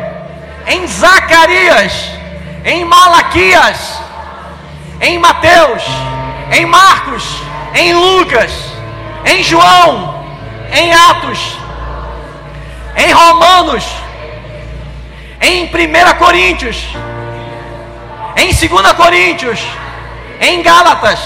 em 0.67 0.86
Zacarias, 0.88 2.11
em 2.63 2.86
Malaquias, 2.86 3.99
em 5.01 5.17
Mateus, 5.17 5.84
em 6.52 6.66
Marcos, 6.66 7.24
em 7.76 7.93
Lucas, 7.93 8.52
em 9.26 9.43
João, 9.43 10.26
em 10.72 10.93
Atos, 10.93 11.58
em 12.95 13.12
Romanos, 13.12 13.86
em 15.41 15.66
1 15.66 16.18
Coríntios, 16.18 16.88
em 18.36 18.47
2 18.47 18.93
Coríntios, 18.93 19.60
em 20.41 20.62
Gálatas, 20.62 21.20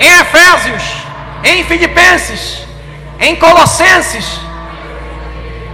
em 0.00 0.08
Efésios, 0.20 0.82
em 1.44 1.64
Filipenses, 1.64 2.64
em 3.20 3.36
Colossenses, 3.36 4.40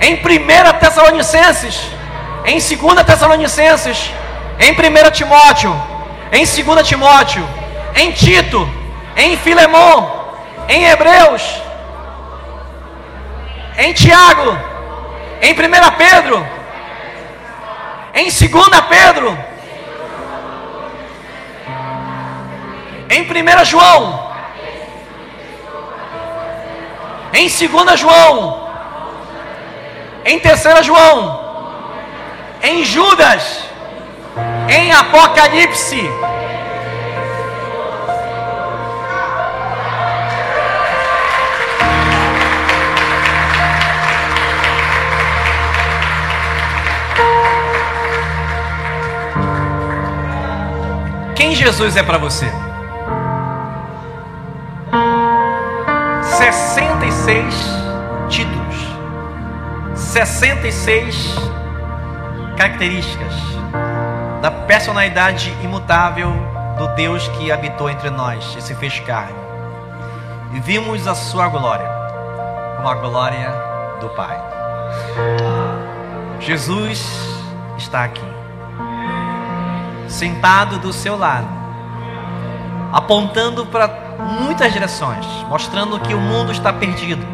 em 0.01 0.15
1 0.15 0.79
Tessalonicenses, 0.79 1.81
em 2.45 2.59
2 2.59 3.05
Tessalonicenses, 3.05 4.11
em 4.59 4.73
1 4.73 5.11
Timóteo, 5.11 5.83
em 6.33 6.45
2 6.45 6.89
Timóteo, 6.89 7.47
em 7.95 8.13
Tito, 8.13 8.80
em 9.17 9.37
Filemão, 9.37 10.21
em 10.69 10.85
Hebreus, 10.85 11.43
em 13.79 13.93
Tiago, 13.93 14.57
em 15.43 15.53
1 15.53 15.57
Pedro, 15.97 16.47
em 18.15 18.25
2 18.25 18.41
Pedro, 18.89 19.39
em 23.11 23.23
1 23.23 23.65
João, 23.65 24.31
em 27.33 27.49
2 27.49 28.01
João, 28.01 28.71
em 30.25 30.39
3 30.39 30.87
João, 30.87 31.41
em 32.63 32.85
Judas, 32.85 33.65
em 34.69 34.93
Apocalipse. 34.93 36.30
Quem 51.41 51.55
Jesus 51.55 51.97
é 51.97 52.03
para 52.03 52.19
você? 52.19 52.53
66 56.21 57.55
títulos, 58.29 58.77
66 59.95 61.35
características 62.59 63.33
da 64.43 64.51
personalidade 64.51 65.57
imutável 65.65 66.31
do 66.77 66.89
Deus 66.89 67.27
que 67.29 67.51
habitou 67.51 67.89
entre 67.89 68.11
nós 68.11 68.55
e 68.59 68.61
se 68.61 68.75
fez 68.75 69.01
carne. 69.01 69.33
E 70.53 70.61
vimos 70.61 71.07
a 71.07 71.15
sua 71.15 71.49
glória, 71.49 71.91
como 72.77 72.87
a 72.87 72.95
glória 72.97 73.51
do 73.99 74.11
Pai. 74.11 74.39
Jesus 76.39 77.41
está 77.79 78.05
aqui 78.05 78.40
sentado 80.11 80.79
do 80.79 80.93
seu 80.93 81.17
lado, 81.17 81.47
apontando 82.93 83.65
para 83.67 83.89
muitas 84.41 84.73
direções, 84.73 85.25
mostrando 85.49 85.99
que 86.01 86.15
o 86.15 86.21
mundo 86.21 86.53
está 86.53 86.73
perdido, 86.73 87.25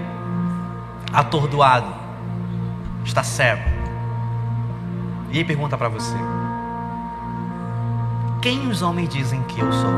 atordoado, 1.12 1.86
está 3.04 3.22
cego. 3.22 3.62
E 5.30 5.38
ele 5.38 5.44
pergunta 5.44 5.76
para 5.76 5.88
você: 5.88 6.16
Quem 8.40 8.68
os 8.68 8.82
homens 8.82 9.08
dizem 9.08 9.42
que 9.44 9.60
eu 9.60 9.72
sou? 9.72 9.90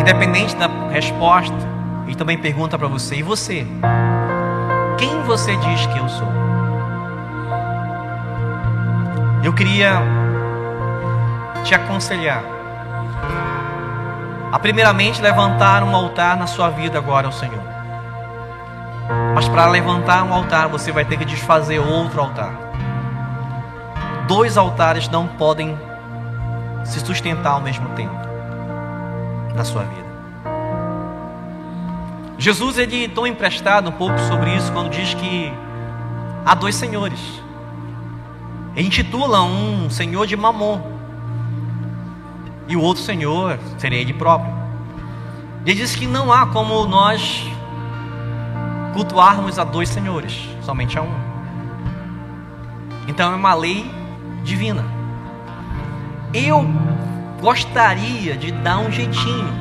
Independente 0.00 0.56
da 0.56 0.68
resposta, 0.90 1.56
ele 2.06 2.16
também 2.16 2.38
pergunta 2.38 2.78
para 2.78 2.88
você: 2.88 3.16
e 3.16 3.22
você? 3.22 3.66
Quem 4.98 5.22
você 5.22 5.56
diz 5.56 5.86
que 5.86 5.98
eu 5.98 6.08
sou? 6.08 6.43
Eu 9.54 9.56
queria 9.56 10.02
te 11.62 11.76
aconselhar 11.76 12.42
a 14.50 14.58
primeiramente 14.58 15.22
levantar 15.22 15.84
um 15.84 15.94
altar 15.94 16.36
na 16.36 16.48
sua 16.48 16.70
vida 16.70 16.98
agora 16.98 17.28
ao 17.28 17.32
Senhor. 17.32 17.62
Mas 19.32 19.48
para 19.48 19.66
levantar 19.66 20.24
um 20.24 20.34
altar, 20.34 20.66
você 20.66 20.90
vai 20.90 21.04
ter 21.04 21.16
que 21.16 21.24
desfazer 21.24 21.78
outro 21.78 22.20
altar. 22.20 22.52
Dois 24.26 24.56
altares 24.56 25.08
não 25.08 25.28
podem 25.28 25.78
se 26.82 26.98
sustentar 26.98 27.52
ao 27.52 27.60
mesmo 27.60 27.88
tempo 27.90 28.26
na 29.54 29.62
sua 29.62 29.84
vida. 29.84 30.08
Jesus 32.36 32.76
ele 32.76 33.06
toma 33.06 33.28
emprestado 33.28 33.88
um 33.88 33.92
pouco 33.92 34.18
sobre 34.18 34.52
isso 34.52 34.72
quando 34.72 34.90
diz 34.90 35.14
que 35.14 35.54
há 36.44 36.56
dois 36.56 36.74
senhores. 36.74 37.43
Intitula 38.76 39.42
um 39.42 39.88
senhor 39.88 40.26
de 40.26 40.36
Mamon 40.36 40.94
e 42.66 42.76
o 42.76 42.80
outro 42.80 43.02
senhor 43.02 43.58
seria 43.78 43.98
ele 43.98 44.12
próprio. 44.12 44.52
Ele 45.64 45.74
diz 45.74 45.94
que 45.94 46.06
não 46.06 46.32
há 46.32 46.46
como 46.46 46.84
nós 46.86 47.44
cultuarmos 48.92 49.58
a 49.58 49.64
dois 49.64 49.88
senhores, 49.88 50.48
somente 50.62 50.98
a 50.98 51.02
um. 51.02 51.14
Então 53.06 53.32
é 53.32 53.36
uma 53.36 53.54
lei 53.54 53.90
divina. 54.42 54.84
Eu 56.32 56.66
gostaria 57.40 58.36
de 58.36 58.50
dar 58.50 58.78
um 58.78 58.90
jeitinho 58.90 59.52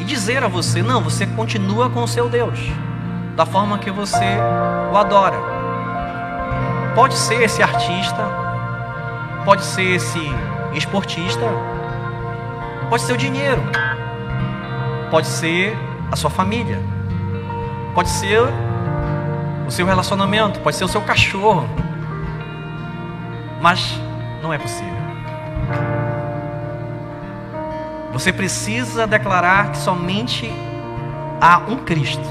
e 0.00 0.04
dizer 0.04 0.42
a 0.42 0.48
você: 0.48 0.82
não, 0.82 1.02
você 1.02 1.26
continua 1.26 1.90
com 1.90 2.02
o 2.02 2.08
seu 2.08 2.28
Deus, 2.28 2.58
da 3.36 3.44
forma 3.44 3.78
que 3.78 3.90
você 3.90 4.36
o 4.92 4.96
adora. 4.96 5.53
Pode 6.94 7.14
ser 7.14 7.42
esse 7.42 7.60
artista, 7.60 8.24
pode 9.44 9.64
ser 9.64 9.96
esse 9.96 10.20
esportista, 10.74 11.44
pode 12.88 13.02
ser 13.02 13.14
o 13.14 13.16
dinheiro, 13.16 13.62
pode 15.10 15.26
ser 15.26 15.76
a 16.12 16.16
sua 16.16 16.30
família, 16.30 16.80
pode 17.94 18.08
ser 18.08 18.40
o 19.66 19.70
seu 19.70 19.86
relacionamento, 19.86 20.60
pode 20.60 20.76
ser 20.76 20.84
o 20.84 20.88
seu 20.88 21.00
cachorro, 21.00 21.68
mas 23.60 23.98
não 24.40 24.52
é 24.52 24.58
possível. 24.58 24.94
Você 28.12 28.32
precisa 28.32 29.04
declarar 29.04 29.72
que 29.72 29.78
somente 29.78 30.48
há 31.40 31.58
um 31.68 31.78
Cristo. 31.78 32.22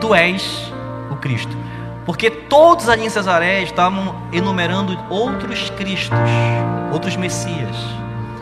Tu 0.00 0.12
és 0.12 0.72
o 1.08 1.14
Cristo. 1.14 1.69
Porque 2.10 2.28
todos 2.28 2.88
ali 2.88 3.06
em 3.06 3.08
Cesaré 3.08 3.62
estavam 3.62 4.16
enumerando 4.32 4.98
outros 5.08 5.70
Cristos, 5.70 6.18
outros 6.92 7.14
Messias, 7.14 7.76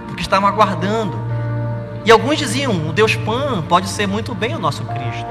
porque 0.06 0.22
estavam 0.22 0.48
aguardando. 0.48 1.14
E 2.02 2.10
alguns 2.10 2.38
diziam: 2.38 2.88
o 2.88 2.94
Deus 2.94 3.14
Pan 3.14 3.60
pode 3.68 3.86
ser 3.90 4.06
muito 4.06 4.34
bem 4.34 4.54
o 4.54 4.58
nosso 4.58 4.82
Cristo, 4.84 5.28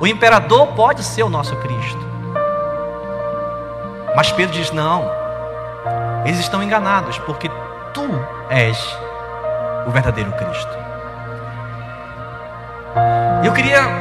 o 0.00 0.06
imperador 0.06 0.68
pode 0.68 1.04
ser 1.04 1.22
o 1.22 1.28
nosso 1.28 1.54
Cristo. 1.56 2.00
Mas 4.16 4.32
Pedro 4.32 4.54
diz: 4.54 4.70
não, 4.72 5.04
eles 6.24 6.40
estão 6.40 6.62
enganados, 6.62 7.18
porque 7.18 7.50
tu 7.92 8.08
és 8.48 8.98
o 9.86 9.90
verdadeiro 9.90 10.32
Cristo. 10.32 10.78
Eu 13.44 13.52
queria 13.52 13.99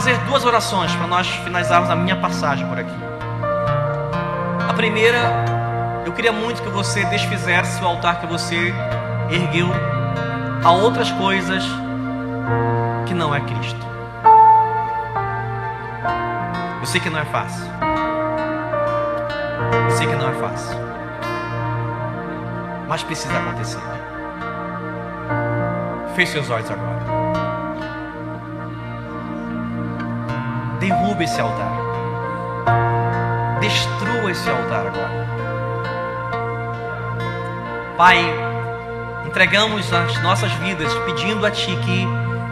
fazer 0.00 0.16
duas 0.20 0.46
orações 0.46 0.90
para 0.96 1.06
nós 1.06 1.28
finalizarmos 1.28 1.90
a 1.90 1.94
minha 1.94 2.16
passagem 2.16 2.66
por 2.66 2.78
aqui. 2.78 2.96
A 4.66 4.72
primeira, 4.72 5.44
eu 6.06 6.12
queria 6.14 6.32
muito 6.32 6.62
que 6.62 6.70
você 6.70 7.04
desfizesse 7.04 7.82
o 7.82 7.86
altar 7.86 8.18
que 8.18 8.26
você 8.26 8.72
ergueu 9.30 9.68
a 10.64 10.70
outras 10.70 11.10
coisas 11.10 11.62
que 13.06 13.12
não 13.12 13.34
é 13.34 13.40
Cristo. 13.42 13.86
Eu 16.80 16.86
sei 16.86 16.98
que 16.98 17.10
não 17.10 17.18
é 17.18 17.24
fácil. 17.26 17.66
Eu 19.84 19.90
sei 19.90 20.06
que 20.06 20.14
não 20.14 20.30
é 20.30 20.32
fácil. 20.32 20.78
Mas 22.88 23.02
precisa 23.02 23.36
acontecer. 23.36 23.80
Feche 26.14 26.32
seus 26.32 26.48
olhos 26.48 26.70
agora. 26.70 27.29
Derruba 30.90 31.22
esse 31.22 31.40
altar. 31.40 31.70
Destrua 33.60 34.28
esse 34.28 34.50
altar 34.50 34.88
agora. 34.88 35.28
Pai, 37.96 38.18
entregamos 39.24 39.92
as 39.92 40.20
nossas 40.20 40.50
vidas 40.54 40.92
pedindo 41.06 41.46
a 41.46 41.50
Ti 41.52 41.76
que 41.84 42.04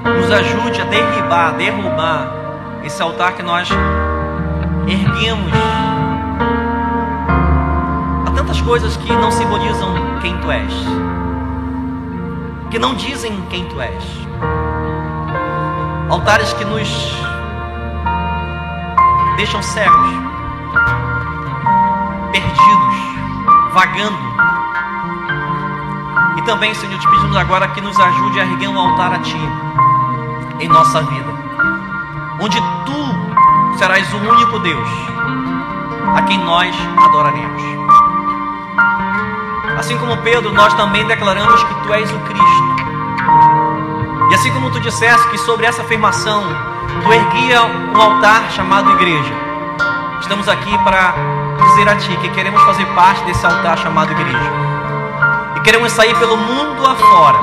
nos 0.09 0.31
ajude 0.31 0.81
a 0.81 0.85
derribar, 0.85 1.57
derrubar 1.57 2.29
esse 2.85 3.03
altar 3.03 3.33
que 3.33 3.43
nós 3.43 3.69
erguemos. 4.87 5.53
Há 8.25 8.31
tantas 8.31 8.61
coisas 8.61 8.97
que 8.99 9.13
não 9.13 9.33
simbolizam 9.33 10.21
quem 10.23 10.39
Tu 10.39 10.53
és 10.53 10.73
que 12.71 12.79
não 12.79 12.95
dizem 12.95 13.33
quem 13.49 13.65
tu 13.65 13.81
és. 13.81 14.05
Altares 16.11 16.53
que 16.53 16.67
nos 16.67 16.89
deixam 19.39 19.63
cegos, 19.63 20.11
perdidos, 22.33 22.97
vagando. 23.73 24.19
E 26.37 26.43
também, 26.43 26.75
Senhor, 26.75 26.99
te 26.99 27.09
pedimos 27.09 27.37
agora 27.37 27.69
que 27.69 27.81
nos 27.81 27.97
ajude 28.01 28.41
a 28.41 28.45
erguer 28.45 28.69
um 28.69 28.77
altar 28.77 29.15
a 29.15 29.19
Ti 29.21 29.39
em 30.59 30.69
nossa 30.69 31.03
vida, 31.03 31.33
onde 32.41 32.61
Tu 32.85 33.79
serás 33.79 34.13
o 34.13 34.17
único 34.17 34.59
Deus 34.59 34.89
a 36.17 36.23
quem 36.23 36.39
nós 36.39 36.75
adoraremos. 37.05 37.63
Assim 39.79 39.97
como 39.99 40.17
Pedro, 40.17 40.53
nós 40.53 40.75
também 40.75 41.07
declaramos 41.07 41.63
que 41.63 41.75
tu 41.75 41.95
és 41.95 42.11
o 42.11 42.19
Cristo. 42.19 42.77
E 44.33 44.35
assim 44.35 44.53
como 44.53 44.69
tu 44.73 44.81
disseste 44.81 45.29
que 45.29 45.39
sobre 45.39 45.65
essa 45.65 45.83
afirmação 45.83 46.43
tu 47.03 47.13
erguia 47.13 47.63
um 47.65 48.01
altar 48.01 48.51
chamado 48.51 48.91
igreja, 48.93 49.33
estamos 50.21 50.49
aqui 50.49 50.77
para 50.79 51.15
dizer 51.63 51.89
a 51.89 51.97
ti 51.97 52.17
que 52.17 52.29
queremos 52.31 52.63
fazer 52.63 52.87
parte 52.95 53.25
desse 53.25 53.45
altar 53.45 53.79
chamado 53.79 54.13
igreja. 54.13 54.53
E 55.57 55.61
queremos 55.61 55.93
sair 55.93 56.15
pelo 56.19 56.37
mundo 56.37 56.87
afora, 56.87 57.39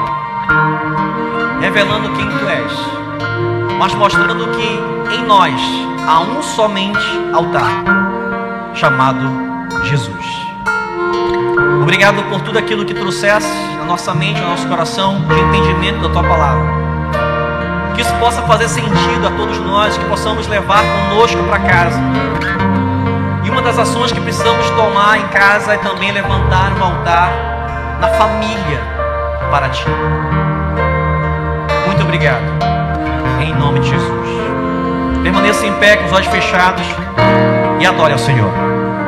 revelando 1.59 2.11
quem 2.11 2.27
tu 2.29 2.47
és, 2.47 2.71
mas 3.77 3.93
mostrando 3.93 4.47
que 4.51 5.15
em 5.15 5.23
nós 5.25 5.53
há 6.07 6.19
um 6.19 6.41
somente 6.41 6.99
altar, 7.33 7.69
chamado 8.73 9.27
Jesus. 9.83 10.45
Obrigado 11.81 12.23
por 12.29 12.41
tudo 12.41 12.57
aquilo 12.57 12.85
que 12.85 12.93
trouxeste 12.93 13.49
na 13.77 13.85
nossa 13.85 14.13
mente, 14.13 14.41
no 14.41 14.49
nosso 14.49 14.67
coração, 14.67 15.21
de 15.21 15.39
entendimento 15.39 16.01
da 16.01 16.09
tua 16.09 16.23
palavra. 16.23 16.84
Que 17.95 18.01
isso 18.01 18.13
possa 18.15 18.41
fazer 18.41 18.67
sentido 18.67 19.27
a 19.27 19.31
todos 19.31 19.57
nós, 19.59 19.97
que 19.97 20.05
possamos 20.05 20.47
levar 20.47 20.81
conosco 20.83 21.41
para 21.43 21.59
casa. 21.59 21.99
E 23.43 23.49
uma 23.49 23.61
das 23.61 23.79
ações 23.79 24.11
que 24.11 24.19
precisamos 24.19 24.69
tomar 24.71 25.17
em 25.17 25.27
casa 25.27 25.73
é 25.73 25.77
também 25.77 26.11
levantar 26.11 26.73
um 26.77 26.83
altar 26.83 27.29
na 28.01 28.07
família 28.09 28.81
para 29.49 29.69
ti. 29.69 29.85
Muito 31.85 32.03
obrigado. 32.03 32.43
Em 33.39 33.53
nome 33.53 33.79
de 33.79 33.89
Jesus. 33.89 34.29
Permaneça 35.23 35.65
em 35.65 35.73
pé 35.79 35.97
com 35.97 36.05
os 36.05 36.11
olhos 36.11 36.27
fechados 36.27 36.85
e 37.79 37.85
adore 37.85 38.13
ao 38.13 38.19
Senhor. 38.19 38.74